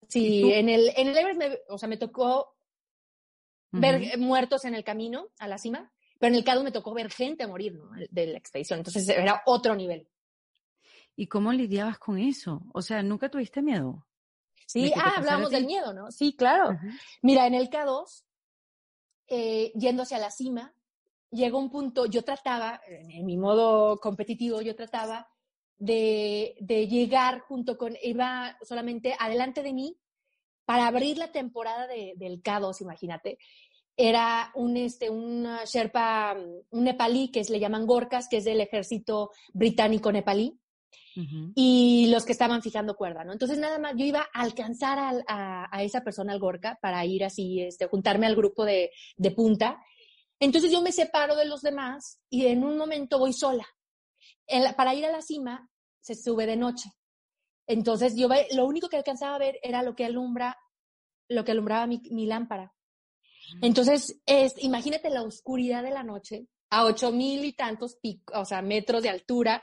[0.07, 2.58] Sí, en el, en el Everest, me, o sea, me tocó
[3.71, 7.09] ver muertos en el camino a la cima pero en el caso me tocó ver
[7.09, 7.89] gente morir ¿no?
[8.09, 10.07] de la expedición, entonces era otro nivel.
[11.15, 12.61] ¿Y cómo lidiabas con eso?
[12.73, 14.05] O sea, ¿nunca tuviste miedo?
[14.67, 16.11] Sí, ah, hablamos del miedo, ¿no?
[16.11, 16.77] Sí, claro.
[17.21, 18.23] Mira, en el K2,
[19.27, 20.73] eh, yendo hacia la cima,
[21.31, 25.27] llegó un punto, yo trataba, en mi modo competitivo, yo trataba
[25.77, 29.97] de, de, llegar junto con, iba solamente adelante de mí
[30.69, 33.39] para abrir la temporada de, del K2, imagínate
[33.97, 36.37] era un, este, un Sherpa,
[36.69, 40.59] un nepalí que le llaman Gorkas, que es del ejército británico nepalí,
[41.55, 43.33] y los que estaban fijando cuerda, ¿no?
[43.33, 47.25] Entonces nada más yo iba a alcanzar a, a, esa persona, al Gorka, para ir
[47.25, 49.83] así, este, juntarme al grupo de, de punta.
[50.39, 53.65] Entonces yo me separo de los demás y en un momento voy sola.
[54.77, 55.67] para ir a la cima
[55.99, 56.91] se sube de noche.
[57.69, 60.57] Entonces yo lo único que alcanzaba a ver era lo que alumbra,
[61.29, 62.73] lo que alumbraba mi, mi lámpara.
[63.61, 67.99] Entonces, es, imagínate la oscuridad de la noche a ocho mil y tantos
[68.33, 69.61] o sea, metros de altura.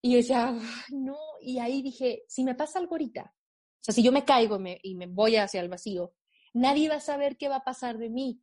[0.00, 0.56] Y yo decía,
[0.90, 4.58] no, y ahí dije, si me pasa algo ahorita, o sea, si yo me caigo
[4.82, 6.14] y me voy hacia el vacío,
[6.54, 8.40] nadie va a saber qué va a pasar de mí.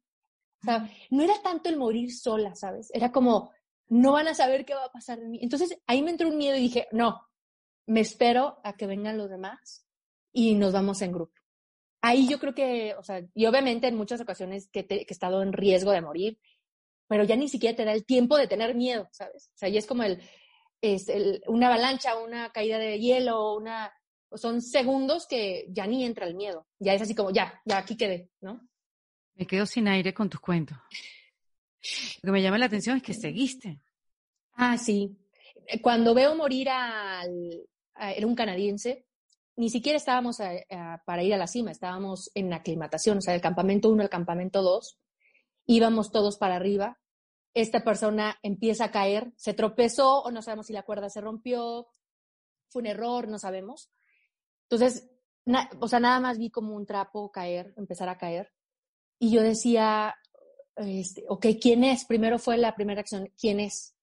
[0.62, 2.90] O sea, no era tanto el morir sola, ¿sabes?
[2.94, 3.52] Era como,
[3.88, 5.40] no van a saber qué va a pasar de mí.
[5.42, 7.22] Entonces ahí me entró un miedo y dije, no,
[7.86, 9.86] me espero a que vengan los demás
[10.32, 11.44] y nos vamos en grupo
[12.04, 15.54] ahí yo creo que, o sea, y obviamente en muchas ocasiones que, he estado en
[15.54, 16.38] riesgo de morir,
[17.08, 19.50] pero ya ni siquiera te da el tiempo de tener miedo, ¿sabes?
[19.56, 20.22] O sea, ya es como el,
[20.82, 23.94] es el, una avalancha, una caída de hielo, una,
[24.34, 27.96] son segundos que ya ni entra el miedo, ya es así como, ya, ya aquí
[27.96, 28.68] quedé, ¿no?
[29.36, 30.78] Me quedo sin aire con tus cuentos.
[32.22, 33.80] Lo que me llama la atención es que seguiste.
[34.56, 35.18] Ah, sí.
[35.82, 37.66] Cuando veo morir al,
[37.96, 39.06] era un canadiense,
[39.56, 40.40] ni siquiera estábamos
[41.06, 44.62] para ir a la cima, estábamos en aclimatación, o sea, del campamento 1 al campamento
[44.62, 45.00] 2,
[45.66, 47.00] íbamos todos para arriba,
[47.54, 51.88] esta persona empieza a caer, se tropezó o no sabemos si la cuerda se rompió,
[52.70, 53.92] fue un error, no sabemos.
[54.64, 55.12] Entonces,
[55.80, 58.52] o sea, nada más vi como un trapo caer, empezar a caer,
[59.20, 60.16] y yo decía,
[60.78, 62.06] este, ok, ¿quién es?
[62.06, 63.96] Primero fue la primera acción, ¿quién es?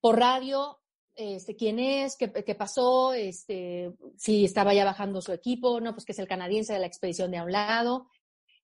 [0.00, 0.82] Por radio
[1.16, 6.04] este, quién es, qué, qué, pasó, este, si estaba ya bajando su equipo, no, pues
[6.04, 8.08] que es el canadiense de la expedición de a un lado,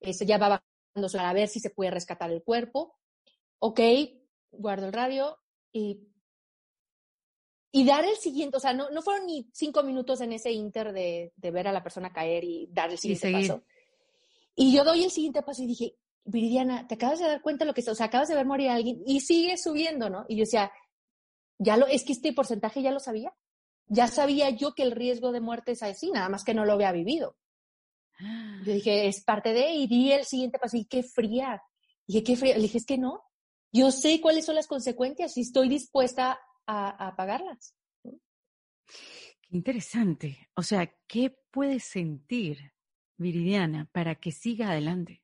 [0.01, 0.61] este, ya va
[0.95, 2.97] bajando a ver si se puede rescatar el cuerpo.
[3.59, 3.81] Ok,
[4.51, 5.39] guardo el radio
[5.73, 6.09] y,
[7.71, 10.93] y dar el siguiente, o sea, no, no fueron ni cinco minutos en ese inter
[10.93, 13.63] de, de ver a la persona caer y dar el siguiente paso.
[14.57, 15.95] Y yo doy el siguiente paso y dije,
[16.25, 18.47] Viridiana, te acabas de dar cuenta de lo que está, o sea, acabas de ver
[18.47, 20.25] morir a alguien y sigue subiendo, ¿no?
[20.29, 20.73] Y yo decía,
[21.61, 23.33] ya lo, es que este porcentaje ya lo sabía.
[23.87, 26.73] Ya sabía yo que el riesgo de muerte es así, nada más que no lo
[26.73, 27.37] había vivido.
[28.65, 31.63] Yo dije, es parte de, y di el siguiente paso, y qué fría.
[32.07, 32.55] dije, qué fría.
[32.57, 33.23] Le dije, es que no.
[33.73, 37.75] Yo sé cuáles son las consecuencias y estoy dispuesta a, a pagarlas.
[38.03, 40.49] Qué interesante.
[40.55, 42.73] O sea, ¿qué puedes sentir,
[43.17, 45.23] Viridiana, para que siga adelante?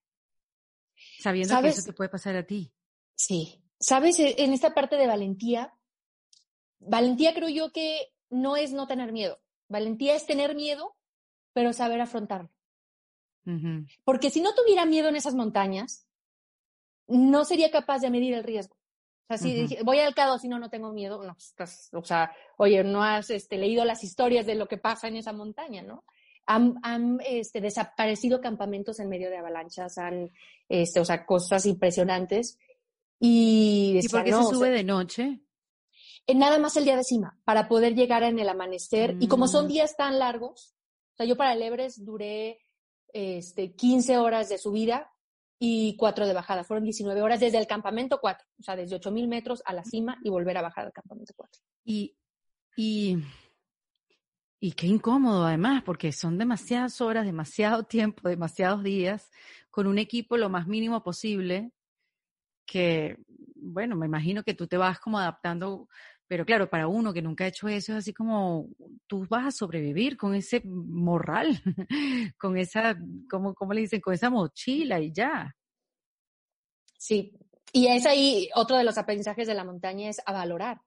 [1.18, 2.72] Sabiendo que eso te puede pasar a ti.
[3.14, 3.62] Sí.
[3.78, 5.75] Sabes, en esta parte de valentía,
[6.78, 9.40] valentía creo yo que no es no tener miedo.
[9.68, 10.96] Valentía es tener miedo,
[11.52, 12.50] pero saber afrontarlo.
[14.02, 16.06] Porque si no tuviera miedo en esas montañas,
[17.06, 18.76] no sería capaz de medir el riesgo.
[19.28, 22.32] O sea, si voy al K2 y no, no tengo miedo, no, estás, o sea,
[22.58, 26.04] oye, no has este, leído las historias de lo que pasa en esa montaña, ¿no?
[26.46, 30.30] Han, han este, desaparecido campamentos en medio de avalanchas, han,
[30.68, 32.58] este, o sea, cosas impresionantes.
[33.18, 35.40] Y, ¿Y por qué se sube de noche?
[36.34, 39.16] Nada más el día de cima, para poder llegar en el amanecer.
[39.20, 39.68] Y como son mm.
[39.68, 40.74] días tan largos,
[41.14, 42.58] o sea, yo para el Everest duré
[43.12, 45.10] este, 15 horas de subida
[45.58, 46.64] y 4 de bajada.
[46.64, 50.18] Fueron 19 horas desde el campamento 4, o sea, desde 8000 metros a la cima
[50.22, 51.62] y volver a bajar al campamento 4.
[51.84, 52.16] Y,
[52.76, 53.16] y,
[54.60, 59.30] y qué incómodo además, porque son demasiadas horas, demasiado tiempo, demasiados días,
[59.70, 61.72] con un equipo lo más mínimo posible,
[62.66, 63.16] que,
[63.54, 65.88] bueno, me imagino que tú te vas como adaptando
[66.28, 68.68] pero claro, para uno que nunca ha hecho eso, es así como
[69.06, 71.60] tú vas a sobrevivir con ese morral,
[72.38, 72.96] con esa,
[73.30, 74.00] ¿cómo, cómo le dicen?
[74.00, 75.54] Con esa mochila y ya.
[76.98, 77.38] Sí,
[77.72, 80.80] y es ahí otro de los aprendizajes de la montaña es a valorar.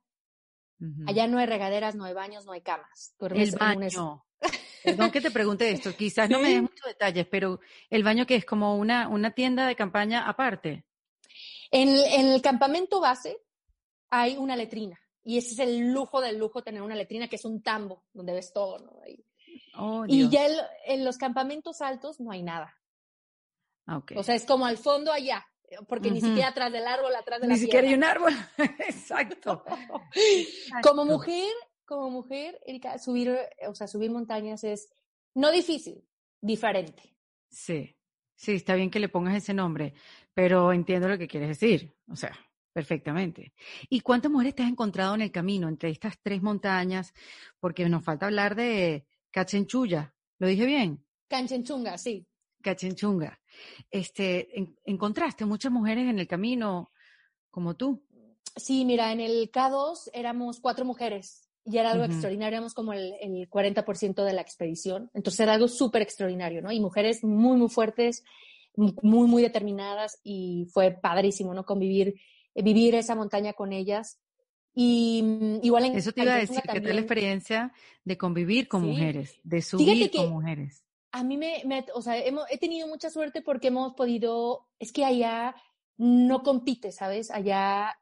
[1.07, 3.13] Allá no hay regaderas, no hay baños, no hay camas.
[3.19, 4.25] el baño.
[4.83, 7.59] Perdón que te pregunte esto, quizás no me des muchos detalles, pero
[7.89, 10.85] el baño que es como una, una tienda de campaña aparte.
[11.69, 13.37] En, en el campamento base
[14.09, 14.97] hay una letrina.
[15.23, 18.33] Y ese es el lujo del lujo, tener una letrina que es un tambo, donde
[18.33, 18.99] ves todo, ¿no?
[19.75, 20.47] Oh, y ya
[20.85, 22.75] en los campamentos altos no hay nada.
[23.85, 25.45] Ah, o sea, es como al fondo allá,
[25.87, 28.33] porque ni siquiera atrás del árbol, atrás de ni la Ni siquiera hay un árbol,
[28.87, 29.63] exacto.
[30.83, 31.51] Como mujer,
[31.85, 33.35] como mujer, Erika, subir,
[33.67, 34.89] o sea, subir montañas es
[35.33, 36.03] no difícil,
[36.39, 37.15] diferente.
[37.49, 37.95] Sí,
[38.35, 39.95] sí, está bien que le pongas ese nombre,
[40.35, 42.37] pero entiendo lo que quieres decir, o sea.
[42.79, 43.51] Perfectamente.
[43.89, 47.13] ¿Y cuántas mujeres te has encontrado en el camino entre estas tres montañas?
[47.59, 50.15] Porque nos falta hablar de Cachenchuya.
[50.37, 51.03] ¿Lo dije bien?
[51.27, 52.25] Canchenchunga, sí.
[52.61, 53.37] Cachenchunga.
[53.91, 54.47] Este,
[54.85, 56.93] ¿Encontraste muchas mujeres en el camino
[57.51, 58.01] como tú?
[58.55, 63.13] Sí, mira, en el K2 éramos cuatro mujeres y era algo extraordinario, éramos como el,
[63.19, 65.11] el 40% de la expedición.
[65.13, 66.71] Entonces era algo súper extraordinario, ¿no?
[66.71, 68.23] Y mujeres muy, muy fuertes,
[68.75, 71.65] muy, muy determinadas y fue padrísimo, ¿no?
[71.65, 72.15] Convivir
[72.61, 74.19] vivir esa montaña con ellas.
[74.73, 78.83] Y mm, igual en Eso te iba a decir, que la experiencia de convivir con
[78.83, 80.83] mujeres, de subir con mujeres.
[81.11, 81.63] A mí me,
[81.95, 85.55] o sea, he tenido mucha suerte porque hemos podido, es que allá
[85.97, 87.31] no compite, ¿sabes?
[87.31, 87.99] Allá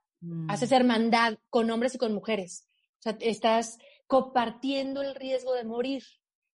[0.49, 0.73] haces mm.
[0.73, 2.65] hermandad con hombres y con mujeres.
[2.99, 3.77] O sea, estás
[4.07, 6.03] compartiendo el riesgo de morir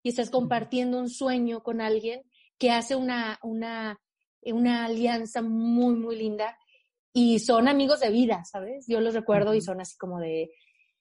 [0.04, 2.24] y estás compartiendo un sueño con alguien
[2.58, 4.00] que hace una, una,
[4.42, 6.58] una alianza muy, muy linda
[7.14, 8.86] y son amigos de vida, ¿sabes?
[8.88, 10.52] Yo los recuerdo y son así como de...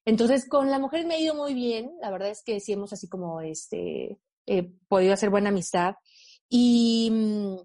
[0.05, 2.93] Entonces, con la mujer me ha ido muy bien, la verdad es que sí hemos
[2.93, 4.19] así como, este,
[4.89, 5.95] podido hacer buena amistad.
[6.49, 7.57] Y, mm,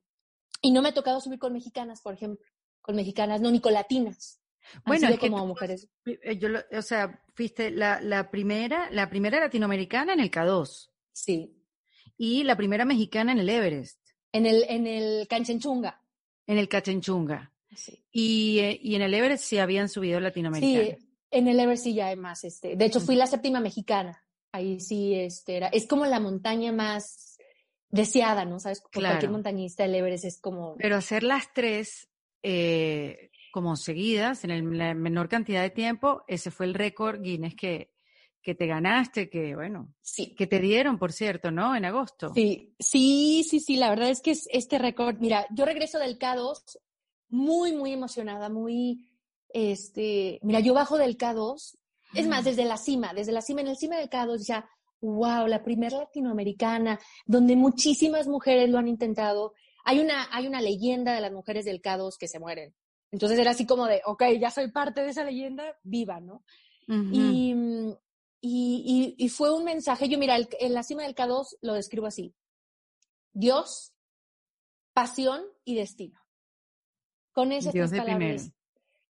[0.61, 2.45] y no me ha tocado subir con mexicanas, por ejemplo,
[2.81, 4.39] con mexicanas, no, ni con latinas.
[4.85, 5.89] Bueno, es como mujeres.
[6.05, 10.89] Eh, yo, o sea, fuiste la, la, primera, la primera latinoamericana en el K2.
[11.11, 11.53] Sí.
[12.17, 13.99] Y la primera mexicana en el Everest.
[14.31, 16.01] En el, en el Canchenchunga.
[16.45, 17.53] En el Canchenchunga.
[18.11, 20.99] Y, eh, y, en el Everest sí habían subido latinoamericanos.
[20.99, 22.43] Sí, en el Everest sí ya hay más.
[22.43, 24.23] Este, de hecho, fui la séptima mexicana.
[24.51, 27.37] Ahí sí, este, era, es como la montaña más
[27.89, 28.59] deseada, ¿no?
[28.59, 28.81] ¿Sabes?
[28.81, 30.75] Por cualquier montañista, el Everest es como...
[30.77, 32.09] Pero hacer las tres
[32.43, 37.55] eh, como seguidas, en el, la menor cantidad de tiempo, ese fue el récord Guinness
[37.55, 37.91] que,
[38.41, 40.35] que te ganaste, que bueno, sí.
[40.35, 41.75] que te dieron, por cierto, ¿no?
[41.75, 42.31] En agosto.
[42.33, 46.17] Sí, sí, sí, sí, la verdad es que es este récord, mira, yo regreso del
[46.17, 46.77] K2
[47.29, 49.09] muy, muy emocionada, muy,
[49.49, 51.77] este, mira, yo bajo del K2,
[52.13, 54.69] es más, desde la cima, desde la cima, en el cima del K2 ya,
[55.01, 59.53] wow, la primera latinoamericana, donde muchísimas mujeres lo han intentado.
[59.83, 62.73] Hay una, hay una leyenda de las mujeres del K2 que se mueren.
[63.11, 66.43] Entonces era así como de, ok, ya soy parte de esa leyenda, viva, ¿no?
[66.89, 67.53] y,
[68.39, 72.33] y, y, fue un mensaje, yo mira, en la cima del K2 lo describo así.
[73.33, 73.93] Dios,
[74.93, 76.19] pasión y destino.
[77.37, 78.51] Con esas tres palabras.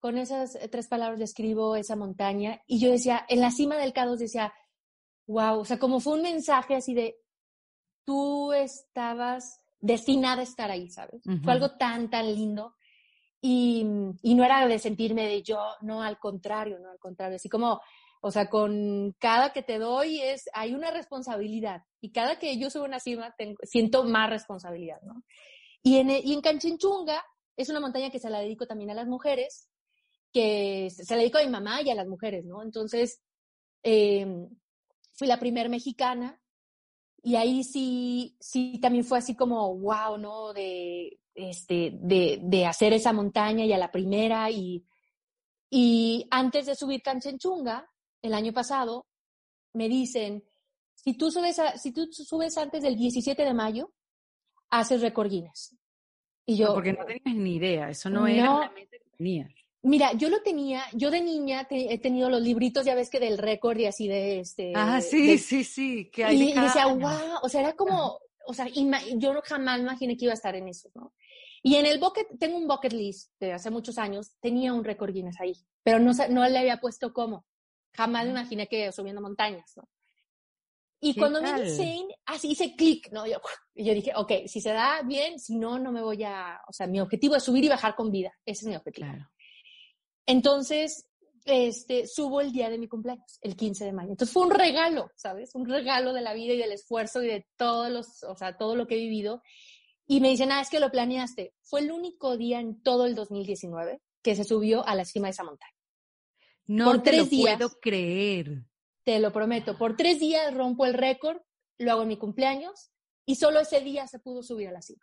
[0.01, 2.61] Con esas eh, tres palabras describo esa montaña.
[2.67, 4.53] Y yo decía, en la cima del K2 decía,
[5.29, 7.17] wow, o sea, como fue un mensaje así de,
[8.05, 11.23] tú estabas destinada a estar ahí, ¿sabes?
[11.45, 12.75] Fue algo tan, tan lindo.
[13.41, 13.87] Y,
[14.21, 17.81] y, no era de sentirme de yo, no, al contrario, no, al contrario, así como,
[18.21, 22.69] o sea, con cada que te doy es, hay una responsabilidad y cada que yo
[22.69, 25.23] subo una cima tengo, siento más responsabilidad, ¿no?
[25.85, 27.23] Y en, y en Canchenchunga
[27.59, 29.69] es una montaña que se la dedico también a las mujeres,
[30.33, 32.63] que se la dedico a mi mamá y a las mujeres, ¿no?
[32.63, 33.21] Entonces,
[33.83, 34.49] em,
[35.13, 36.41] fui la primer mexicana
[37.23, 40.53] y ahí sí, sí también fue así como, wow, ¿no?
[40.53, 44.85] De, este, de, de hacer esa montaña y a la primera y,
[45.71, 47.91] Y antes de subir Canchenchunga,
[48.23, 49.07] el año pasado,
[49.75, 50.45] me dicen,
[50.95, 53.93] si tú subes, si tú subes antes del 17 de mayo,
[54.71, 55.78] haces récord Guinness.
[56.49, 58.89] Y yo, porque no tenías ni idea, eso no, era una que
[59.19, 59.51] tenías.
[59.83, 63.37] Mira, yo lo tenía, yo de niña he tenido los libritos, ya ves que del
[63.37, 64.73] récord y así de este.
[64.75, 66.43] Ah, sí, sí, sí, que hay.
[66.43, 70.41] Y, decía, wow, o sea, era como, o sea, yo jamás imaginé que iba a
[70.41, 71.13] estar en eso, ¿no?
[71.63, 75.13] Y en el bucket, tengo un bucket list de hace muchos años, tenía un récord
[75.13, 77.45] Guinness ahí, pero no, no le había puesto cómo.
[77.93, 79.87] Jamás me imaginé que subiendo montañas, ¿no?
[81.01, 83.27] Y cuando me dicen, así hice clic, ¿no?
[83.27, 83.41] Yo,
[83.75, 86.73] y yo dije, ok, si se da bien, si no, no me voy a, o
[86.73, 89.07] sea, mi objetivo es subir y bajar con vida, ese es mi objetivo.
[89.07, 89.31] Claro.
[90.27, 91.09] Entonces,
[91.45, 94.11] este, subo el día de mi cumpleaños, el 15 de mayo.
[94.11, 95.55] Entonces fue un regalo, ¿sabes?
[95.55, 98.77] Un regalo de la vida y del esfuerzo y de todos los, o sea, todo
[98.77, 99.43] lo que he vivido.
[100.07, 101.55] Y me dicen, ah, es que lo planeaste.
[101.63, 105.33] Fue el único día en todo el 2019 que se subió a la cima de
[105.33, 105.73] esa montaña.
[106.67, 108.65] No por te tres lo días, puedo creer.
[109.09, 109.79] Te lo prometo.
[109.79, 111.39] Por tres días rompo el récord,
[111.79, 112.91] lo hago en mi cumpleaños
[113.25, 115.03] y solo ese día se pudo subir a la cima.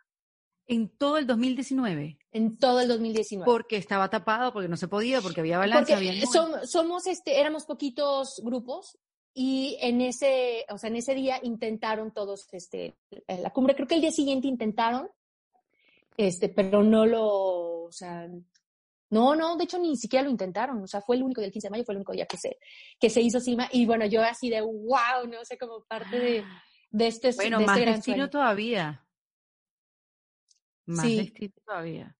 [0.67, 2.19] En todo el 2019.
[2.31, 3.51] En todo el 2019.
[3.51, 5.91] Porque estaba tapado, porque no se podía, porque había balance.
[5.91, 8.95] Porque somos, este, éramos poquitos grupos
[9.33, 12.95] y en ese, o sea, en ese día intentaron todos, este,
[13.27, 15.09] la cumbre, creo que el día siguiente intentaron,
[16.15, 18.29] este, pero no lo, o sea,
[19.09, 21.53] no, no, de hecho ni siquiera lo intentaron, o sea, fue el único día, el
[21.53, 22.57] 15 de mayo fue el único día que se,
[22.99, 26.43] que se hizo cima y bueno, yo así de wow, no sé, como parte de,
[26.89, 29.05] de este, bueno, de más este destino todavía.
[30.85, 31.33] Más sí.
[31.65, 32.15] todavía.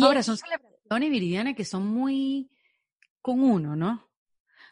[0.00, 2.50] Ahora, son celebraciones viridianas que son muy
[3.20, 4.06] con uno, ¿no?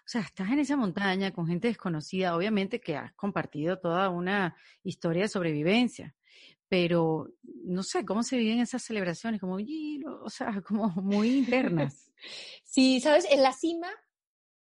[0.04, 4.54] O sea, estás en esa montaña con gente desconocida, obviamente que has compartido toda una
[4.82, 6.14] historia de sobrevivencia,
[6.68, 7.28] pero
[7.64, 9.58] no sé cómo se viven esas celebraciones, como,
[10.22, 12.10] o sea, como muy internas.
[12.64, 13.88] sí, sabes, en la cima,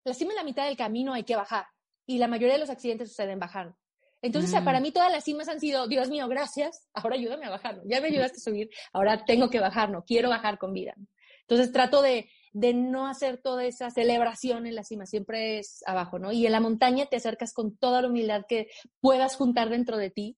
[0.03, 1.65] la cima en la mitad del camino hay que bajar
[2.05, 3.77] y la mayoría de los accidentes suceden bajando.
[4.23, 4.83] Entonces, para mm.
[4.83, 8.07] mí todas las cimas han sido, Dios mío, gracias, ahora ayúdame a bajar, ya me
[8.07, 10.93] ayudaste a subir, ahora tengo que bajar, no quiero bajar con vida.
[11.41, 16.19] Entonces, trato de, de no hacer toda esa celebración en la cima, siempre es abajo,
[16.19, 16.31] ¿no?
[16.31, 20.11] Y en la montaña te acercas con toda la humildad que puedas juntar dentro de
[20.11, 20.37] ti,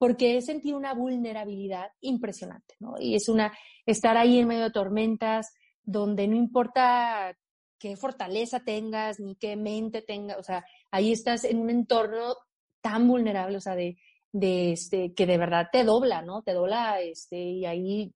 [0.00, 2.94] porque he sentido una vulnerabilidad impresionante, ¿no?
[2.98, 3.52] Y es una,
[3.84, 7.36] estar ahí en medio de tormentas, donde no importa
[7.78, 12.34] qué fortaleza tengas, ni qué mente tengas, o sea, ahí estás en un entorno
[12.80, 13.98] tan vulnerable, o sea, de,
[14.32, 16.40] de este, que de verdad te dobla, ¿no?
[16.40, 18.14] Te dobla, este, y ahí,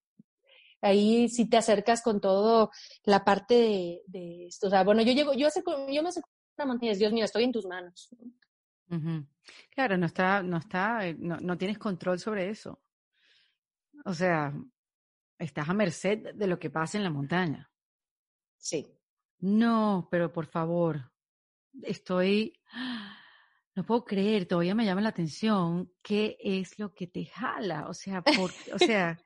[0.81, 2.71] ahí sí te acercas con todo
[3.03, 4.69] la parte de, esto.
[4.69, 5.49] O sea, bueno, yo llego, yo,
[5.93, 8.09] yo me acerco a Dios mío, estoy en tus manos.
[9.71, 12.83] Claro, no está, no está, eh, no, no tienes control sobre eso.
[14.05, 14.53] O sea,
[15.39, 17.71] estás a merced de lo que pasa en la montaña.
[18.57, 18.87] Sí.
[19.41, 21.13] No, pero por favor,
[21.83, 22.59] estoy,
[23.75, 27.95] no puedo creer, todavía me llama la atención qué es lo que te jala, o
[27.95, 29.19] sea, por, o sea,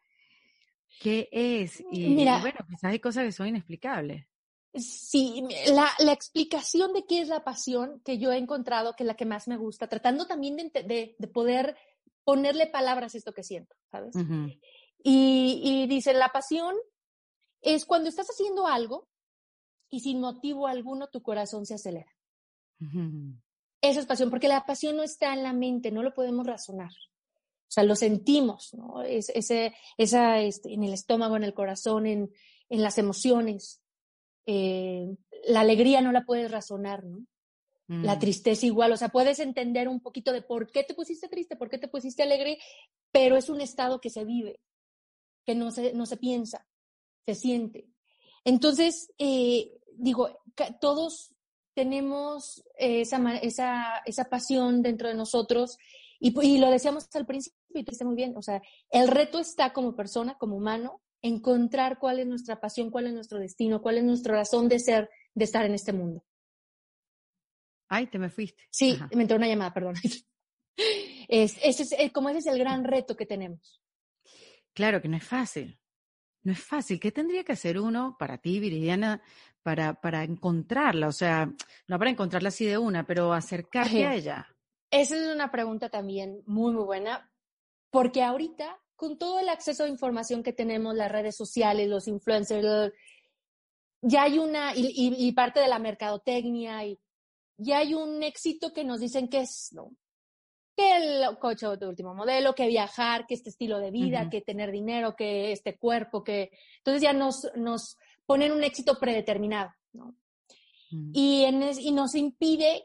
[1.00, 1.82] qué es.
[1.92, 4.26] Y, Mira, bueno, quizás hay cosas que son inexplicables.
[4.74, 5.42] Sí,
[5.72, 9.16] la, la, explicación de qué es la pasión que yo he encontrado, que es la
[9.16, 11.76] que más me gusta, tratando también de, de, poder
[12.22, 14.14] ponerle palabras a esto que siento, ¿sabes?
[15.02, 16.76] y, y dice, la pasión
[17.62, 19.08] es cuando estás haciendo algo
[19.90, 22.14] y sin motivo alguno tu corazón se acelera.
[23.80, 26.90] Eso es pasión, porque la pasión no está en la mente, no lo podemos razonar.
[26.90, 29.02] O sea, lo sentimos, ¿no?
[29.02, 32.32] Es, ese, esa, este, en el estómago, en el corazón, en,
[32.70, 33.82] en las emociones.
[34.50, 35.14] Eh,
[35.46, 37.18] la alegría no la puedes razonar, ¿no?
[37.86, 38.18] La mm.
[38.18, 41.68] tristeza igual, o sea, puedes entender un poquito de por qué te pusiste triste, por
[41.68, 42.58] qué te pusiste alegre,
[43.12, 44.58] pero es un estado que se vive,
[45.44, 46.66] que no se, no se piensa,
[47.26, 47.88] se siente.
[48.42, 50.30] Entonces, eh, digo,
[50.80, 51.34] todos
[51.74, 55.76] tenemos esa, esa, esa pasión dentro de nosotros
[56.20, 59.74] y, y, lo decíamos al principio y te muy bien, o sea, el reto está
[59.74, 64.04] como persona, como humano, encontrar cuál es nuestra pasión, cuál es nuestro destino, cuál es
[64.04, 66.24] nuestra razón de ser, de estar en este mundo.
[67.88, 68.62] Ay, te me fuiste.
[68.70, 69.94] Sí, me entró una llamada, perdón.
[71.30, 73.82] Es, ese es, eh, como ese es el gran reto que tenemos.
[74.72, 75.78] Claro que no es fácil.
[76.42, 76.98] No es fácil.
[76.98, 79.20] ¿Qué tendría que hacer uno para ti, Viridiana,
[79.62, 81.08] para, para encontrarla?
[81.08, 81.52] O sea,
[81.86, 84.46] no para encontrarla así de una, pero acercarte a ella.
[84.90, 87.30] Esa es una pregunta también muy, muy buena,
[87.90, 92.92] porque ahorita, con todo el acceso a información que tenemos, las redes sociales, los influencers,
[94.02, 96.98] ya hay una, y, y, parte de la mercadotecnia, y
[97.56, 99.92] ya hay un éxito que nos dicen que es, ¿no?
[100.76, 104.72] que el coche de último modelo, que viajar, que este estilo de vida, que tener
[104.72, 110.16] dinero, que este cuerpo, que entonces ya nos, nos ponen un éxito predeterminado, ¿no?
[110.90, 111.10] Mm.
[111.14, 112.84] Y, en y nos impide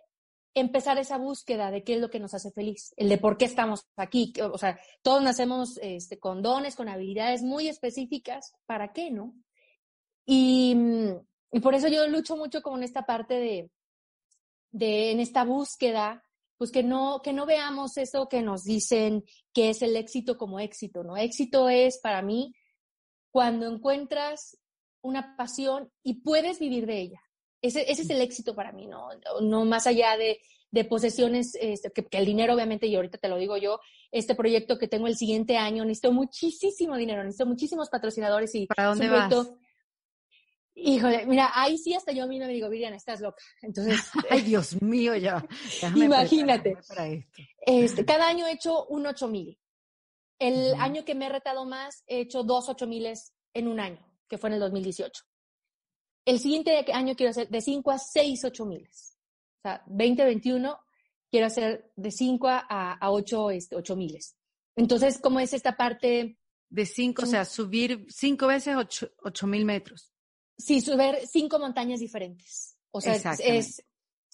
[0.56, 3.46] empezar esa búsqueda de qué es lo que nos hace feliz, el de por qué
[3.46, 4.34] estamos aquí.
[4.52, 9.36] O sea, todos nacemos este, con dones, con habilidades muy específicas, ¿para qué, no?
[10.26, 10.76] Y,
[11.52, 13.72] y por eso yo lucho mucho con esta parte de,
[14.72, 16.24] de, en esta búsqueda,
[16.58, 19.24] pues que no, que no veamos eso que nos dicen
[19.54, 21.18] que es el éxito como éxito, ¿no?
[21.18, 22.54] Éxito es para mí
[23.32, 24.58] cuando encuentras
[25.02, 27.22] una pasión y puedes vivir de ella.
[27.64, 29.08] Ese, ese es el éxito para mí, ¿no?
[29.42, 30.40] No más allá de,
[30.70, 33.80] de posesiones, este, que, el dinero obviamente, y ahorita te lo digo yo,
[34.12, 38.68] este proyecto que tengo el siguiente año, necesito muchísimo dinero, necesito muchísimos patrocinadores y...
[38.68, 39.32] ¿Para dónde vas?
[40.76, 43.42] Híjole, mira, ahí sí hasta yo misma me digo, Viviana, estás loca.
[43.62, 45.46] Entonces, ay Dios mío, ya.
[45.96, 46.76] Imagínate.
[47.66, 49.58] Este, cada año he hecho un 8000.
[50.40, 53.14] El año que me he retado más, he hecho dos 8000
[53.54, 55.24] en un año, que fue en el 2018.
[56.26, 58.88] El siguiente año quiero hacer de 5 a 6 8000.
[58.88, 60.80] O sea, 2021
[61.30, 64.20] quiero hacer de 5 a, a 8 este, 8000.
[64.76, 66.38] Entonces, ¿cómo es esta parte?
[66.70, 68.76] De 5, o sea, subir 5 veces
[69.24, 70.14] 8000 metros.
[70.58, 72.78] Sí, subir cinco montañas diferentes.
[72.92, 73.84] O sea, es,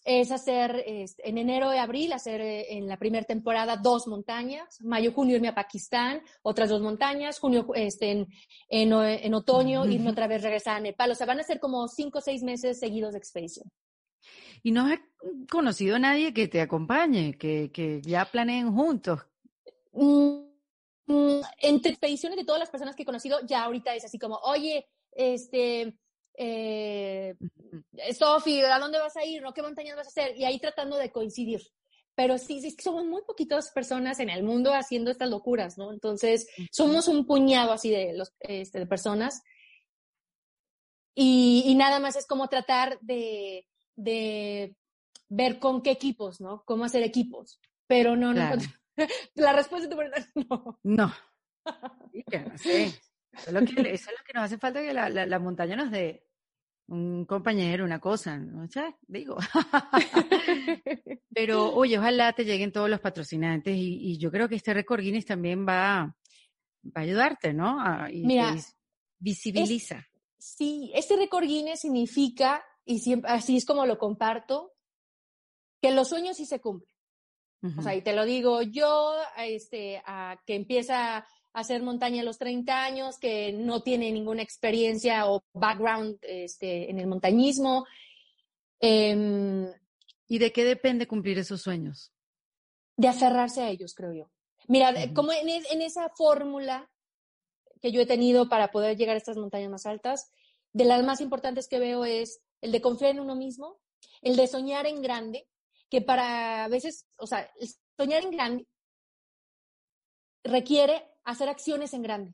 [0.10, 5.12] es hacer en enero y abril, hacer eh, en la primera temporada dos montañas, mayo,
[5.12, 8.28] junio irme a Pakistán, otras dos montañas, junio este, en,
[8.70, 11.12] en, otoño irme otra vez regresar a Nepal.
[11.12, 13.70] O sea, van a ser como cinco o seis meses seguidos de expedición.
[14.64, 15.00] ¿Y no has
[15.48, 19.20] conocido a nadie que te acompañe, que, que ya planeen juntos?
[19.92, 20.40] Mm,
[21.06, 24.38] mm, entre expediciones de todas las personas que he conocido, ya ahorita es así como,
[24.38, 26.00] oye, este,
[26.42, 27.36] eh,
[28.18, 29.42] Sofi, ¿a dónde vas a ir?
[29.42, 29.54] ¿No?
[29.54, 30.38] ¿Qué montañas vas a hacer?
[30.38, 31.62] Y ahí tratando de coincidir.
[32.16, 35.92] Pero sí, es que somos muy poquitas personas en el mundo haciendo estas locuras, ¿no?
[35.92, 39.44] Entonces, somos un puñado así de, los, este, de personas.
[41.14, 43.68] Y, nada más es como tratar de,
[43.98, 44.76] de,
[45.28, 46.64] ver con qué equipos, ¿no?
[46.66, 47.60] Cómo hacer equipos.
[47.86, 48.50] Pero no, no.
[49.36, 50.80] La respuesta de tu pregunta, no.
[50.84, 51.14] No.
[52.32, 55.76] Eso es lo que, eso es lo que nos hace falta que la, la montaña
[55.76, 56.29] nos dé
[56.90, 58.68] un compañero, una cosa, ¿no?
[59.08, 59.38] digo.
[61.34, 65.26] Pero, oye, ojalá te lleguen todos los patrocinantes y, yo creo que este récord Guinness
[65.26, 66.16] también va,
[66.86, 67.78] va a ayudarte, ¿no?
[68.10, 68.56] y Mira,
[69.20, 70.08] visibiliza.
[70.38, 74.74] sí, este récord Guinness significa, y siempre, así es como lo comparto,
[75.82, 76.94] que los sueños sí se cumplen.
[77.78, 82.38] O sea, y te lo digo yo, este, a que empieza hacer montaña a los
[82.38, 87.86] 30 años, que no tiene ninguna experiencia o background este, en el montañismo.
[88.80, 89.68] Em,
[90.28, 92.14] ¿Y de qué depende cumplir esos sueños?
[92.96, 94.32] De aferrarse a ellos, creo yo.
[94.68, 96.90] Mira, como en, en esa fórmula
[97.82, 100.32] que yo he tenido para poder llegar a estas montañas más altas,
[100.74, 103.80] de las más importantes que veo es el de confiar en uno mismo,
[104.22, 105.48] el de soñar en grande,
[105.90, 107.50] que para a veces, o sea,
[107.98, 108.68] soñar en grande
[110.44, 112.34] requiere hacer acciones en grande.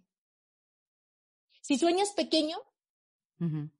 [1.62, 2.58] Si sueñas pequeño,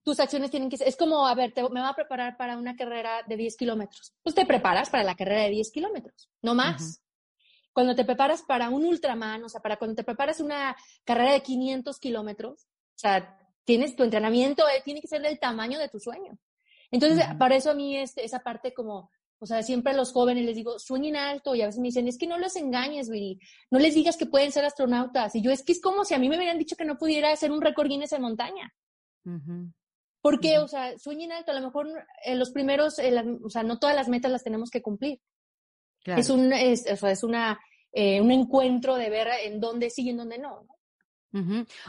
[0.04, 2.76] tus acciones tienen que ser, es como, a ver, me voy a preparar para una
[2.76, 4.14] carrera de 10 kilómetros.
[4.22, 7.02] Pues te preparas para la carrera de 10 kilómetros, no más.
[7.72, 11.42] Cuando te preparas para un ultraman, o sea, para cuando te preparas una carrera de
[11.42, 16.00] 500 kilómetros, o sea, tienes tu entrenamiento, eh, tiene que ser del tamaño de tu
[16.00, 16.38] sueño.
[16.92, 20.46] Entonces, para eso a mí es, esa parte como o sea, siempre a los jóvenes
[20.46, 23.40] les digo, sueñen alto y a veces me dicen, es que no los engañes, Viri,
[23.70, 25.36] no les digas que pueden ser astronautas.
[25.36, 27.32] Y yo, es que es como si a mí me hubieran dicho que no pudiera
[27.32, 28.74] hacer un récord Guinness en montaña.
[30.22, 31.88] Porque, o sea, sueñen alto, a lo mejor
[32.24, 32.98] en los primeros,
[33.44, 35.20] o sea, no todas las metas las tenemos que cumplir.
[36.06, 37.60] Es un, es, o sea, es una,
[37.92, 40.68] eh, un encuentro de ver en dónde sí y en dónde no.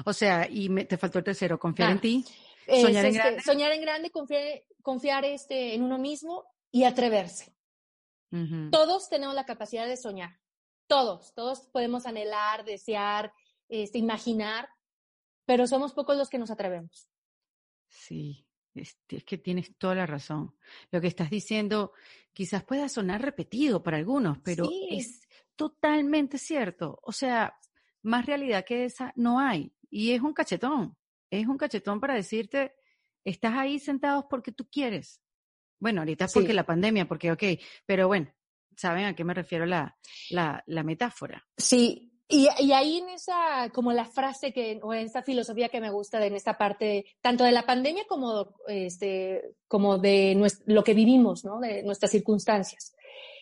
[0.05, 2.25] O sea, y te faltó el tercero, confiar en ah, ti.
[2.67, 3.43] Soñar en este, grande.
[3.43, 4.43] Soñar en grande, confiar,
[4.83, 6.45] confiar este, en uno mismo
[6.77, 7.57] y atreverse.
[8.71, 10.39] Todos tenemos la capacidad de soñar,
[10.87, 13.33] todos, todos podemos anhelar, desear,
[13.67, 14.69] este, imaginar,
[15.47, 17.09] pero somos pocos los que nos atrevemos.
[17.89, 20.55] Sí, es, que tienes toda la razón.
[20.91, 21.93] Lo que estás diciendo
[22.35, 27.01] quizás pueda sonar repetido para algunos, pero es totalmente cierto.
[27.05, 27.59] O sea,
[28.03, 29.73] más realidad que esa no hay.
[29.89, 30.95] Y es un cachetón,
[31.31, 32.75] es un cachetón para decirte,
[33.25, 35.23] estás ahí sentados porque tú quieres.
[35.79, 37.43] Bueno, ahorita es porque la pandemia, porque ok,
[37.85, 38.33] pero bueno,
[38.77, 39.97] ¿saben a qué me refiero la,
[40.31, 41.45] la, la metáfora?
[41.57, 45.81] Sí, y, y, ahí en esa, como la frase que, o en esa filosofía que
[45.81, 50.83] me gusta de, en esta parte, tanto de la pandemia como, este, como de lo
[50.83, 51.61] que vivimos, ¿no?
[51.61, 52.95] De nuestras circunstancias.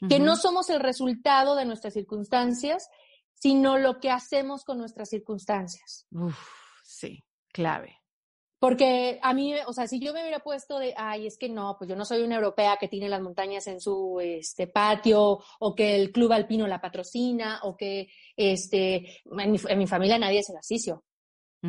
[0.06, 2.90] Que no somos el resultado de nuestras circunstancias,
[3.32, 6.06] sino lo que hacemos con nuestras circunstancias.
[6.10, 6.36] Uf,
[6.82, 7.22] sí,
[7.52, 7.96] clave.
[8.64, 11.76] Porque a mí, o sea, si yo me hubiera puesto de, ay, es que no,
[11.76, 15.74] pues yo no soy una europea que tiene las montañas en su este, patio, o
[15.74, 21.04] que el club alpino la patrocina, o que este, en mi, familia nadie es ejercicio.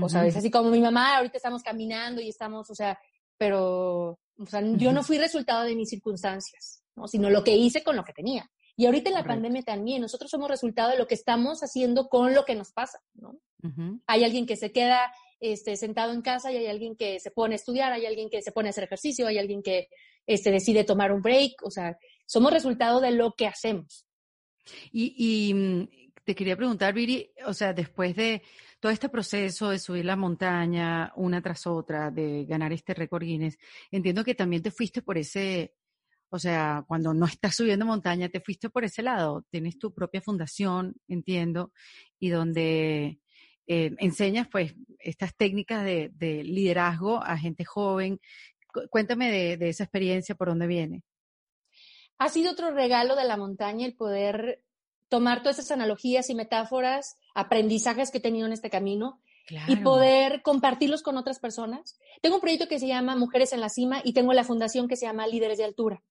[0.02, 2.98] O sea, es así como mi mamá, ahorita estamos caminando y estamos, o sea,
[3.38, 7.10] pero, o sea, yo no fui resultado de mis circunstancias, ¿no?
[7.10, 8.50] sino lo que hice con lo que tenía.
[8.78, 12.34] Y ahorita en la pandemia también, nosotros somos resultado de lo que estamos haciendo con
[12.34, 13.38] lo que nos pasa, ¿no?
[14.08, 17.56] Hay alguien que se queda este, sentado en casa y hay alguien que se pone
[17.56, 19.90] a estudiar, hay alguien que se pone a hacer ejercicio, hay alguien que
[20.26, 24.06] este, decide tomar un break, o sea, somos resultado de lo que hacemos.
[24.92, 25.88] Y, mm,
[26.24, 28.42] te quería preguntar, Viri, o sea, después de
[28.80, 33.58] todo este proceso de subir la montaña una tras otra, de ganar este récord Guinness,
[33.92, 35.76] entiendo que también te fuiste por ese,
[36.30, 39.46] o sea, cuando no estás subiendo montaña, te fuiste por ese lado.
[39.52, 41.72] Tienes tu propia fundación, entiendo,
[42.20, 43.20] y donde
[43.68, 48.20] eh, enseñas pues estas técnicas de, liderazgo a gente joven.
[48.90, 51.04] Cuéntame de, esa experiencia, por dónde viene.
[52.18, 54.64] Ha sido otro regalo de la montaña el poder
[55.10, 59.22] tomar todas esas analogías y metáforas, aprendizajes que he tenido en este camino
[59.68, 62.00] y poder compartirlos con otras personas.
[62.22, 64.96] Tengo un proyecto que se llama Mujeres en la Cima y tengo la fundación que
[64.96, 66.02] se llama Líderes de Altura,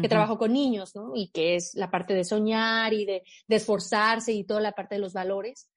[0.00, 1.12] que trabajo con niños, ¿no?
[1.14, 4.94] Y que es la parte de soñar y de, de esforzarse y toda la parte
[4.94, 5.68] de los valores.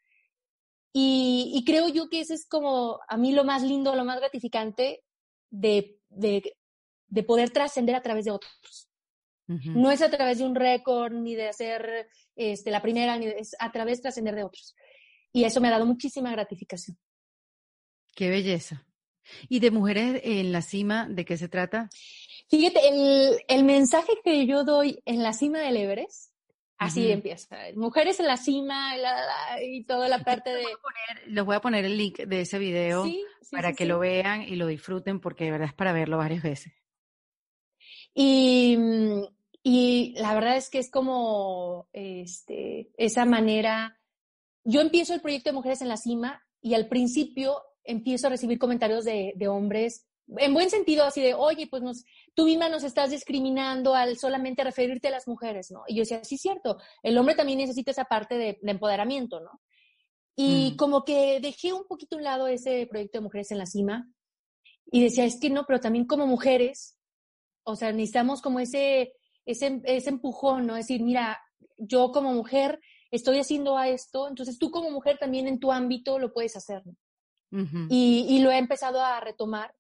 [1.00, 5.04] Y, creo yo que ese es como a mí lo más lindo, lo más gratificante
[5.52, 8.90] de, de, poder trascender a través de otros.
[9.46, 13.56] No es a través de un récord, ni de hacer este, la primera, ni es
[13.60, 14.76] a través de trascender de otros.
[15.32, 16.98] Y eso me ha dado muchísima gratificación.
[18.16, 18.84] Qué belleza.
[19.48, 21.90] ¿Y de mujeres en la cima, de qué se trata?
[22.50, 26.27] Fíjate, el, el mensaje que yo doy en la cima del Everest
[26.78, 27.58] Así empieza.
[27.76, 28.94] Mujeres en la cima
[29.62, 30.64] y toda la parte de...
[31.26, 33.06] les voy a poner el link de ese video
[33.52, 36.74] para que lo vean y lo disfruten porque de verdad es para verlo varias veces.
[38.14, 38.78] Y,
[39.64, 44.00] y la verdad es que es como este, esa manera...
[44.64, 48.60] Yo empiezo el proyecto de Mujeres en la Cima y al principio empiezo a recibir
[48.60, 52.04] comentarios de, de hombres en buen sentido, así de, oye, pues nos,
[52.34, 55.84] tú misma nos estás discriminando al solamente referirte a las mujeres, ¿no?
[55.88, 59.62] Y yo decía, sí, es cierto, el hombre también necesita esa parte de, empoderamiento, ¿no?
[60.36, 63.66] Y como que dejé un poquito a un lado ese proyecto de Mujeres en la
[63.66, 64.08] Cima
[64.92, 67.00] y decía, es que no, pero también como mujeres,
[67.64, 69.14] o sea, necesitamos como ese,
[69.46, 70.76] ese, ese empujón, ¿no?
[70.76, 71.42] Decir, mira,
[71.78, 76.20] yo como mujer estoy haciendo a esto, entonces tú como mujer también en tu ámbito
[76.20, 76.96] lo puedes hacer, ¿no?
[77.90, 79.74] y, y, lo he empezado a retomar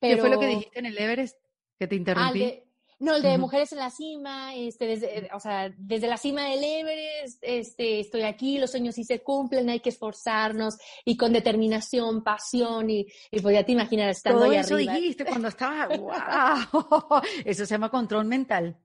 [0.00, 1.36] ¿Qué fue lo que dijiste en el Everest?
[1.78, 2.62] Que te ah, interrumpí.
[2.98, 6.64] no, el de Mujeres en la Cima, este, desde, o sea, desde la cima del
[6.64, 12.24] Everest, este, estoy aquí, los sueños sí se cumplen, hay que esforzarnos y con determinación,
[12.24, 17.20] pasión y, y pues ya te imaginas estando Todo ahí eso dijiste cuando estaba, wow,
[17.44, 18.78] eso se llama control mental.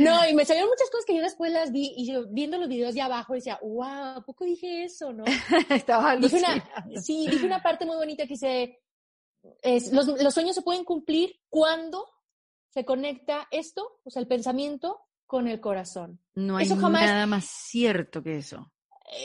[0.00, 2.68] no, y me salieron muchas cosas que yo después las vi y yo viendo los
[2.68, 5.24] videos de abajo decía, wow, ¿a poco dije eso, no?
[5.70, 6.40] Estaba dije
[7.00, 8.81] Sí, dije una parte muy bonita que dice,
[9.92, 12.06] los, sueños se pueden cumplir cuando
[12.70, 16.20] se conecta esto, o sea, el pensamiento con el corazón.
[16.34, 18.70] No hay nada más cierto que eso.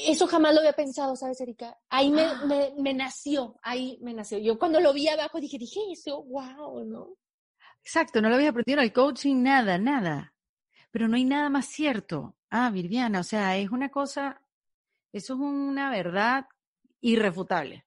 [0.06, 1.78] Eso jamás lo había pensado, ¿sabes, Erika?
[1.90, 4.38] Ahí me, nació, ahí me nació.
[4.38, 7.16] Yo cuando lo vi abajo dije, dije eso, wow, ¿no?
[7.82, 10.34] Exacto, no lo había aprendido en el coaching, nada, nada.
[10.92, 12.36] Pero no hay nada más cierto.
[12.50, 14.42] Ah, Viviana, o sea, es una cosa,
[15.14, 16.48] eso es una verdad
[17.00, 17.87] irrefutable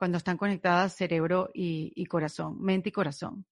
[0.00, 3.44] cuando están conectadas cerebro y, corazón, mente y corazón.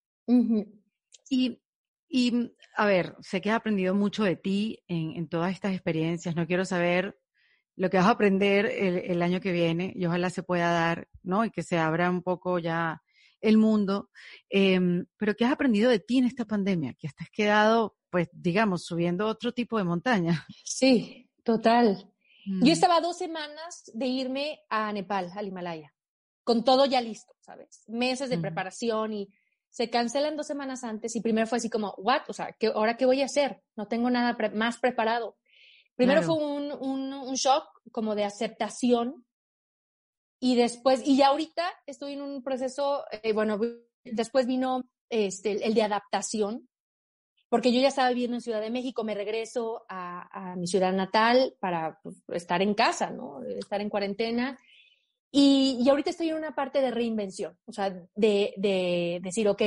[1.28, 1.60] y,
[2.08, 6.34] y, a ver, sé que has aprendido mucho de ti en, todas estas experiencias.
[6.34, 7.18] No quiero saber
[7.76, 11.44] lo que vas a aprender el, año que viene y ojalá se pueda dar, ¿no?
[11.44, 13.02] Y que se abra un poco ya
[13.42, 14.08] el mundo.
[14.48, 16.94] Em, pero ¿qué has aprendido de ti en esta pandemia?
[16.94, 20.46] Que has quedado, pues, digamos, subiendo otro tipo de montaña.
[20.64, 22.10] Sí, total.
[22.46, 22.68] Yo mm.
[22.68, 25.92] estaba dos semanas de irme a Nepal, al Himalaya
[26.48, 27.84] con todo ya listo, ¿sabes?
[27.88, 29.28] Meses de preparación y
[29.68, 32.22] se cancelan dos semanas antes y primero fue así como, ¿what?
[32.28, 33.60] O sea, ¿qué, ¿ahora qué voy a hacer?
[33.76, 35.36] No tengo nada más preparado.
[35.94, 39.26] Primero fue un, un, shock como de aceptación
[40.40, 43.60] y después, y ya ahorita estoy en un proceso, eh, bueno,
[44.02, 46.66] después vino este, el de adaptación,
[47.50, 50.94] porque yo ya estaba viviendo en Ciudad de México, me regreso a, a mi ciudad
[50.94, 53.42] natal para pues, estar en casa, ¿no?
[53.42, 54.58] Estar en cuarentena
[55.30, 59.62] y, y, ahorita estoy en una parte de reinvención, o sea, de, de, decir, ok,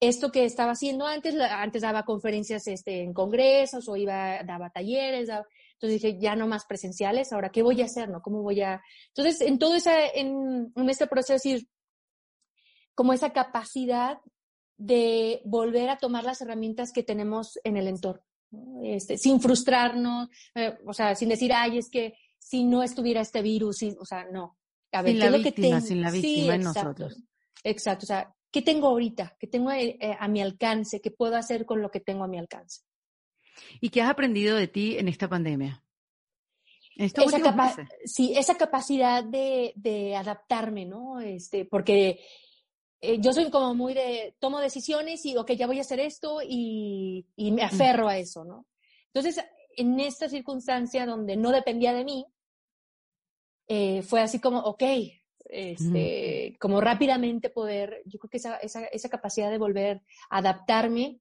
[0.00, 5.28] esto que estaba haciendo antes, antes daba conferencias este, en congresos o iba, daba talleres,
[5.28, 8.08] Entonces dije, ya no más presenciales, ahora, ¿qué voy a hacer?
[8.08, 8.22] ¿No?
[8.22, 8.82] ¿Cómo voy a...?
[9.08, 9.76] Entonces, en todo
[10.14, 11.68] en este proceso, decir,
[12.94, 14.18] como esa capacidad
[14.76, 18.22] de volver a tomar las herramientas que tenemos en el entorno,
[18.82, 23.42] este, sin frustrarnos, eh, o sea, sin decir, ay, es que si no estuviera este
[23.42, 24.56] virus, o sea, no.
[24.92, 27.22] A ver, sin la víctima, sin la víctima en nosotros.
[27.62, 29.36] Exacto, o sea, ¿qué tengo ahorita?
[29.38, 31.00] ¿Qué tengo eh, eh, a mi alcance?
[31.00, 32.82] ¿Qué puedo hacer con lo que tengo a mi alcance?
[33.80, 35.84] ¿Y qué has aprendido de ti en esta pandemia?
[36.96, 41.20] esa sí, esa capacidad de, de, adaptarme, ¿no?
[41.20, 42.20] Este, porque
[43.00, 46.40] eh, yo soy como muy de, tomo decisiones y, ok, ya voy a hacer esto
[46.46, 48.66] y, y me aferro a eso, ¿no?
[49.06, 49.42] Entonces,
[49.76, 52.26] en esta circunstancia donde no dependía de mí,
[53.72, 54.82] eh, fue así como, ok,
[55.44, 61.20] este, como rápidamente poder, yo creo que esa, esa, esa, capacidad de volver a adaptarme,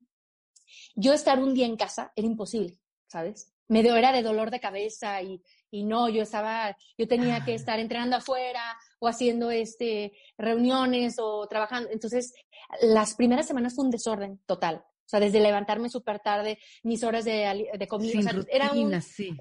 [0.95, 3.53] yo estar un día en casa era imposible, ¿sabes?
[3.67, 7.79] Me era de dolor de cabeza y, y no, yo estaba, yo tenía que estar
[7.79, 11.91] entrenando afuera o haciendo este, reuniones o trabajando.
[11.91, 12.33] Entonces,
[12.81, 14.83] las primeras semanas fue un desorden total.
[15.09, 18.19] O sea, desde levantarme súper tarde, mis horas de, de comida.
[18.19, 18.91] o sea, era un,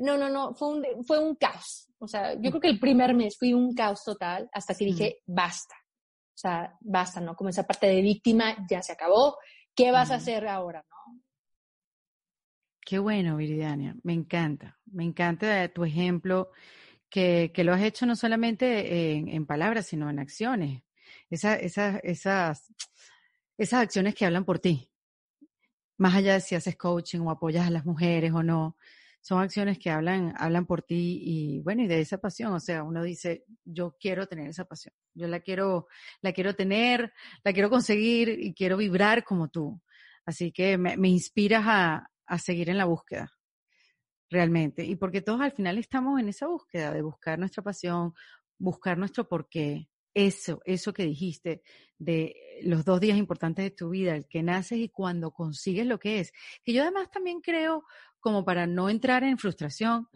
[0.00, 1.90] No, no, no, fue un, fue un caos.
[1.98, 5.18] O sea, yo creo que el primer mes fui un caos total hasta que dije,
[5.26, 5.74] basta.
[5.74, 7.36] O sea, basta, ¿no?
[7.36, 9.36] Como esa parte de víctima ya se acabó.
[9.74, 11.20] ¿Qué vas a hacer ahora, no?
[12.80, 13.94] Qué bueno, Viridiana.
[14.04, 14.78] Me encanta.
[14.86, 16.48] Me encanta tu ejemplo,
[17.10, 20.82] que, que lo has hecho no solamente en, en palabras, sino en acciones.
[21.28, 22.72] Esa, esa, esas,
[23.58, 24.90] esas acciones que hablan por ti,
[25.98, 28.76] más allá de si haces coaching o apoyas a las mujeres o no,
[29.20, 32.82] son acciones que hablan, hablan por ti y bueno, y de esa pasión, o sea,
[32.82, 35.88] uno dice, yo quiero tener esa pasión, yo la quiero,
[36.22, 37.12] la quiero tener,
[37.44, 39.82] la quiero conseguir y quiero vibrar como tú.
[40.24, 43.32] Así que me, me inspiras a, a seguir en la búsqueda,
[44.30, 44.84] realmente.
[44.84, 48.14] Y porque todos al final estamos en esa búsqueda de buscar nuestra pasión,
[48.58, 51.62] buscar nuestro porqué, eso, eso que dijiste
[51.98, 55.98] de los dos días importantes de tu vida, el que naces y cuando consigues lo
[55.98, 56.32] que es.
[56.64, 57.84] Que yo además también creo,
[58.20, 60.08] como para no entrar en frustración,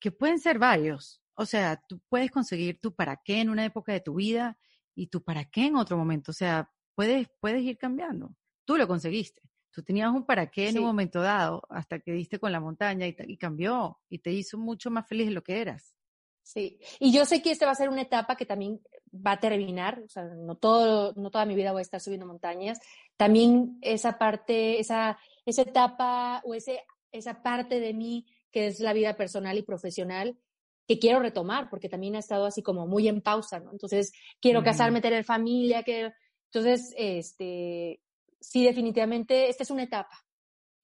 [0.00, 1.22] que pueden ser varios.
[1.34, 4.58] O sea, tú puedes conseguir tu para qué en una época de tu vida
[4.94, 6.32] y tu para qué en otro momento.
[6.32, 8.34] O sea, puedes, puedes ir cambiando.
[8.64, 9.42] Tú lo conseguiste.
[9.70, 13.06] Tú tenías un para qué en un momento dado hasta que diste con la montaña
[13.06, 15.94] y, y cambió y te hizo mucho más feliz de lo que eras.
[16.42, 18.80] Sí, y yo sé que esta va a ser una etapa que también
[19.14, 22.26] va a terminar, o sea, no, todo, no toda mi vida voy a estar subiendo
[22.26, 22.80] montañas.
[23.16, 26.80] También esa parte, esa, esa etapa o ese,
[27.12, 30.38] esa parte de mí que es la vida personal y profesional,
[30.86, 33.72] que quiero retomar, porque también ha estado así como muy en pausa, ¿no?
[33.72, 36.12] Entonces, quiero casarme, tener familia, que
[36.52, 38.02] entonces, este,
[38.38, 40.26] sí, definitivamente, esta es una etapa.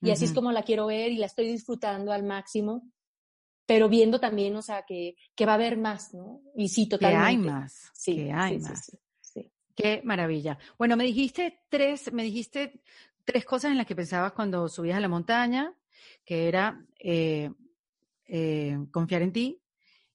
[0.01, 2.89] Y así es como la quiero ver y la estoy disfrutando al máximo
[3.69, 6.41] pero viendo también, o sea, que, que va a haber más, ¿no?
[6.57, 7.23] Y sí, totalmente.
[7.23, 8.97] Que hay más, sí, que hay más.
[9.21, 10.59] Sí, Qué maravilla.
[10.79, 12.81] Bueno, me dijiste tres, me dijiste
[13.27, 15.75] tres cosas en las que pensabas cuando subías a la montaña,
[16.25, 17.51] que era eh,
[18.25, 19.61] eh, confiar en ti,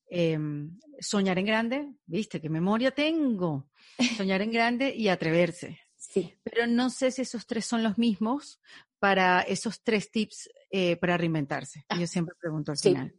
[0.09, 3.69] em, soñar en grande, viste, qué memoria tengo,
[4.17, 5.79] soñar en grande y atreverse.
[5.95, 6.33] Sí.
[6.43, 8.59] Pero no sé si esos tres son los mismos
[8.99, 11.85] para esos tres tips eh, para reinventarse.
[11.97, 13.15] Yo siempre pregunto al final.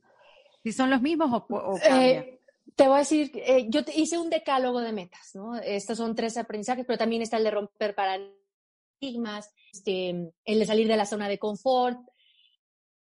[0.65, 2.41] ¿Si son los mismos o, eh,
[2.75, 5.57] te voy a decir, eh, yo hice un decálogo de metas, ¿no?
[5.57, 10.89] Estos son tres aprendizajes, pero también está el de romper paradigmas, este, el de salir
[10.89, 11.99] de la zona de confort.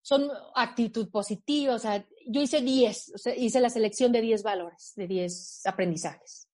[0.02, 4.42] Son actitud positiva, o sea, yo hice 10, o sea, hice la selección de 10
[4.42, 6.48] valores, de 10 aprendizajes.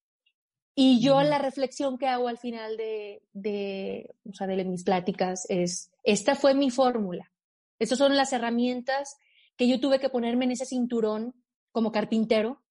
[0.74, 5.46] Y yo la reflexión que hago al final de, de, o sea, de mis pláticas
[5.48, 7.32] es, esta fue mi fórmula.
[7.78, 9.16] Estas son las herramientas
[9.58, 11.34] que yo tuve que ponerme en ese cinturón
[11.72, 12.62] como carpintero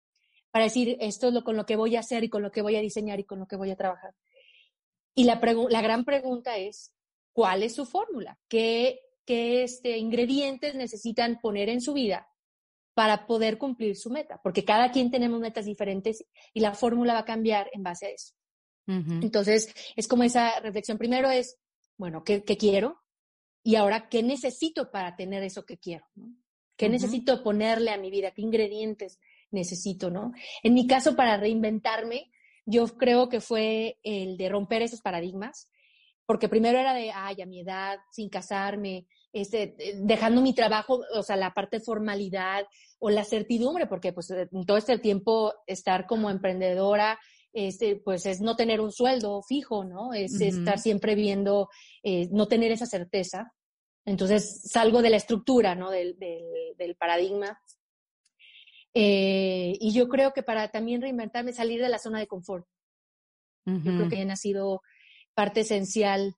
[0.51, 2.61] para decir, esto es lo con lo que voy a hacer y con lo que
[2.61, 4.15] voy a diseñar y con lo que voy a trabajar.
[5.13, 5.39] Y la,
[5.69, 6.95] la gran pregunta es,
[7.33, 8.39] ¿cuál es su fórmula?
[8.47, 12.29] ¿Qué, qué este, ingredientes necesitan poner en su vida
[12.93, 14.39] para poder cumplir su meta?
[14.41, 18.09] Porque cada quien tenemos metas diferentes y la fórmula va a cambiar en base a
[18.09, 18.33] eso.
[18.89, 20.97] Entonces, es como esa reflexión.
[20.97, 21.59] Primero es,
[21.97, 23.03] bueno, ¿qué, ¿qué, quiero?
[23.61, 26.05] Y ahora, ¿qué necesito para tener eso que quiero?
[26.15, 26.33] ¿no?
[26.77, 28.31] ¿Qué necesito ponerle a mi vida?
[28.31, 29.19] ¿Qué ingredientes
[29.51, 30.31] necesito, no?
[30.63, 32.31] En mi caso, para reinventarme,
[32.65, 35.69] yo creo que fue el de romper esos paradigmas,
[36.25, 41.01] porque primero era de, ay, a mi edad, sin casarme, este, eh, dejando mi trabajo,
[41.13, 42.65] o sea, la parte de formalidad
[42.99, 47.19] o la certidumbre, porque pues en todo este tiempo estar como emprendedora,
[47.53, 50.13] este, pues es no tener un sueldo fijo, ¿no?
[50.13, 51.69] Es estar siempre viendo,
[52.03, 53.53] eh, no tener esa certeza.
[54.07, 55.91] Entonces salgo de la estructura, ¿no?
[55.91, 57.59] Del, del, paradigma
[58.93, 62.65] Eh, y yo creo que para también reinventarme, salir de la zona de confort.
[63.65, 64.81] Yo creo que ha sido
[65.35, 66.35] parte esencial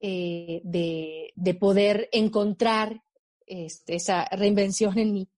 [0.00, 3.02] eh, de, de, poder encontrar
[3.46, 5.28] este, esa reinvención en mí.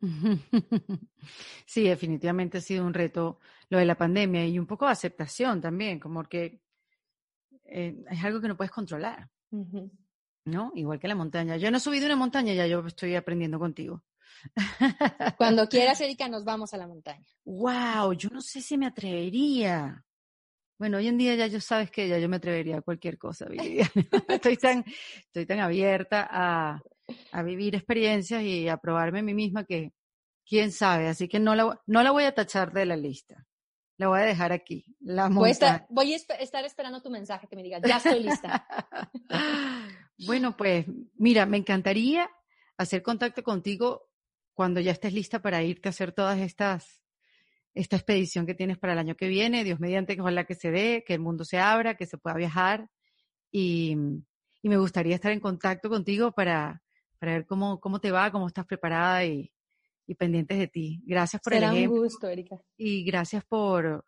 [1.66, 5.60] Sí, definitivamente ha sido un reto lo de la pandemia y un poco de aceptación
[5.60, 6.60] también, como que
[7.66, 9.28] eh, es algo que no puedes controlar,
[10.44, 10.72] ¿no?
[10.74, 11.56] Igual que la montaña.
[11.56, 14.02] Yo no he subido una montaña, ya yo estoy aprendiendo contigo.
[15.36, 17.26] Cuando quieras, Erika, nos vamos a la montaña.
[17.44, 20.04] Wow, yo no sé si me atrevería.
[20.78, 23.46] Bueno, hoy en día ya yo sabes que ya yo me atrevería a cualquier cosa,
[24.28, 24.84] estoy tan,
[25.26, 26.82] estoy tan abierta a,
[27.30, 29.92] a vivir experiencias y a probarme a mí misma que
[30.44, 33.46] quién sabe, así que no la, no la voy a tachar de la lista.
[33.96, 34.84] La voy a dejar aquí.
[34.98, 38.20] La voy, a estar, voy a estar esperando tu mensaje que me diga, ya estoy
[38.20, 38.66] lista.
[40.18, 42.30] bueno, pues mira, me encantaría
[42.76, 44.08] hacer contacto contigo
[44.54, 47.02] cuando ya estés lista para irte a hacer todas estas,
[47.74, 50.70] esta expedición que tienes para el año que viene, Dios mediante, que ojalá que se
[50.70, 52.90] dé, que el mundo se abra, que se pueda viajar
[53.50, 53.96] y,
[54.62, 56.82] y me gustaría estar en contacto contigo para,
[57.18, 59.52] para ver cómo, cómo te va, cómo estás preparada y,
[60.06, 61.02] y pendientes de ti.
[61.06, 62.00] Gracias por Será el ejemplo.
[62.00, 62.56] un gusto, Erika.
[62.76, 64.04] Y gracias por,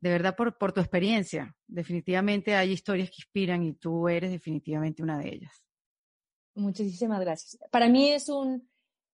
[0.00, 1.54] de verdad, por, por tu experiencia.
[1.66, 5.64] Definitivamente hay historias que inspiran y tú eres definitivamente una de ellas.
[6.54, 7.58] Muchísimas gracias.
[7.70, 8.68] Para mí es un,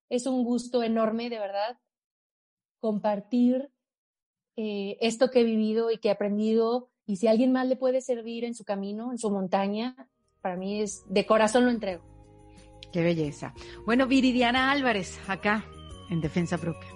[0.08, 1.78] es un gusto enorme, de verdad,
[2.80, 3.70] compartir
[4.56, 6.90] eh, esto que he vivido y que he aprendido.
[7.06, 10.08] Y si a alguien más le puede servir en su camino, en su montaña,
[10.40, 12.02] para mí es de corazón lo entrego.
[12.92, 13.54] Qué belleza.
[13.84, 15.64] Bueno, Viridiana Álvarez, acá
[16.10, 16.93] en Defensa Propia.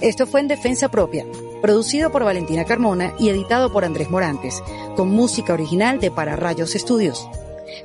[0.00, 1.24] Esto fue en Defensa Propia,
[1.62, 4.62] producido por Valentina Carmona y editado por Andrés Morantes,
[4.96, 7.28] con música original de Para Rayos Estudios.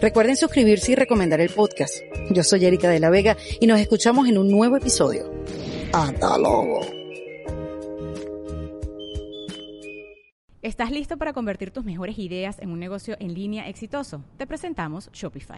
[0.02, 1.96] Recuerden suscribirse y recomendar el podcast.
[2.32, 5.32] Yo soy Erika de la Vega y nos escuchamos en un nuevo episodio.
[5.94, 6.82] Hasta luego.
[10.62, 14.24] ¿Estás listo para convertir tus mejores ideas en un negocio en línea exitoso?
[14.38, 15.58] Te presentamos Shopify.